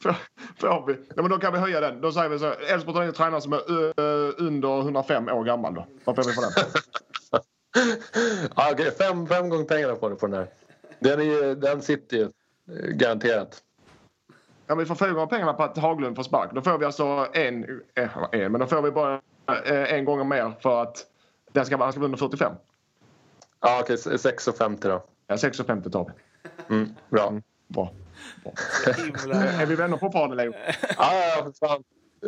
[0.00, 0.14] får,
[0.60, 0.92] får vi.
[1.16, 2.00] Ja, men då kan vi höja den.
[2.00, 2.52] Då säger vi så.
[2.52, 5.74] Elfsborg tar in en tränare som är eh, under 105 år gammal.
[5.74, 5.86] Då.
[6.04, 6.50] Vad får vi för den?
[8.56, 10.48] ja, okej, fem, fem gånger pengarna får du på den här.
[11.00, 12.28] Den, är, den sitter ju eh,
[12.90, 13.62] garanterat.
[14.66, 16.50] Ja, vi får fyra gånger pengarna på att Haglund får spark.
[16.52, 19.20] Då får vi alltså en, eh, en men då får vi bara
[19.66, 21.06] en gång mer för att
[21.52, 22.52] den ska, vara- han ska vara under 45.
[23.60, 25.04] Ja, okej, 6,50 då.
[25.30, 26.04] Ja, 6,50 tar
[26.68, 26.74] vi.
[26.74, 27.32] Mm, bra.
[27.68, 27.92] Bra.
[28.44, 28.52] Bra.
[28.96, 29.34] Himla...
[29.62, 30.52] Är vi vänner fortfarande Leo?
[30.98, 31.84] Ja, ja, för fan.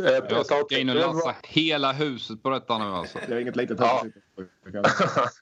[0.07, 1.13] Eh, Jag ska in och det är bra.
[1.13, 3.19] lassa hela huset på detta nu alltså.
[3.29, 4.05] Det är inget litet Ja.
[4.05, 4.45] hus.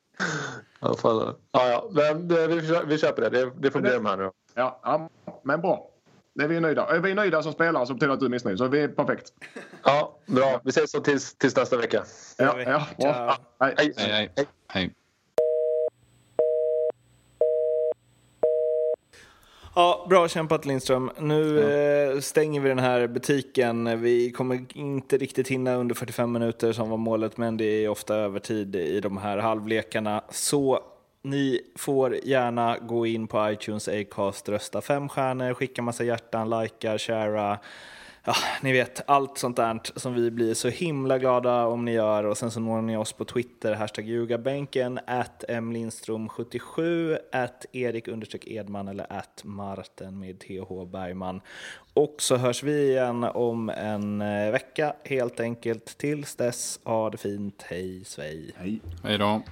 [0.80, 1.34] Ja, fan.
[1.52, 1.88] ja, ja.
[1.92, 3.28] Men det, vi, vi köper det.
[3.44, 4.30] Det, det får bli de här nu.
[4.54, 5.10] Ja, ja,
[5.42, 5.90] men bra.
[6.34, 6.86] Det är vi nöjda.
[6.86, 8.58] Är vi nöjda som spelare så betyder det att du är missnöjd.
[8.58, 9.32] Så är vi perfekt.
[9.84, 10.60] Ja, bra.
[10.64, 12.04] Vi ses så tills, tills nästa vecka.
[12.38, 13.36] Ja, ja, bra.
[13.60, 13.74] Hej.
[13.78, 13.94] Hej.
[13.96, 14.30] Hej,
[14.68, 14.94] hej.
[19.78, 21.10] Ja, bra kämpat Lindström.
[21.18, 24.02] Nu eh, stänger vi den här butiken.
[24.02, 28.14] Vi kommer inte riktigt hinna under 45 minuter som var målet, men det är ofta
[28.14, 30.24] övertid i de här halvlekarna.
[30.30, 30.80] Så
[31.22, 36.98] ni får gärna gå in på iTunes, Acast, rösta fem stjärnor, skicka massa hjärtan, likea,
[36.98, 37.58] sharea.
[38.28, 42.24] Ja, ni vet, allt sånt där som vi blir så himla glada om ni gör.
[42.24, 48.08] Och sen så når ni oss på Twitter, hashtag ljugarbänken, at mlindström77, at erik
[48.46, 51.40] Edman eller at Marten med TH Bergman.
[51.94, 55.98] Och så hörs vi igen om en eh, vecka helt enkelt.
[55.98, 58.52] Tills dess, ha det fint, hej svej.
[58.56, 58.80] Hej.
[59.02, 59.42] Hej då.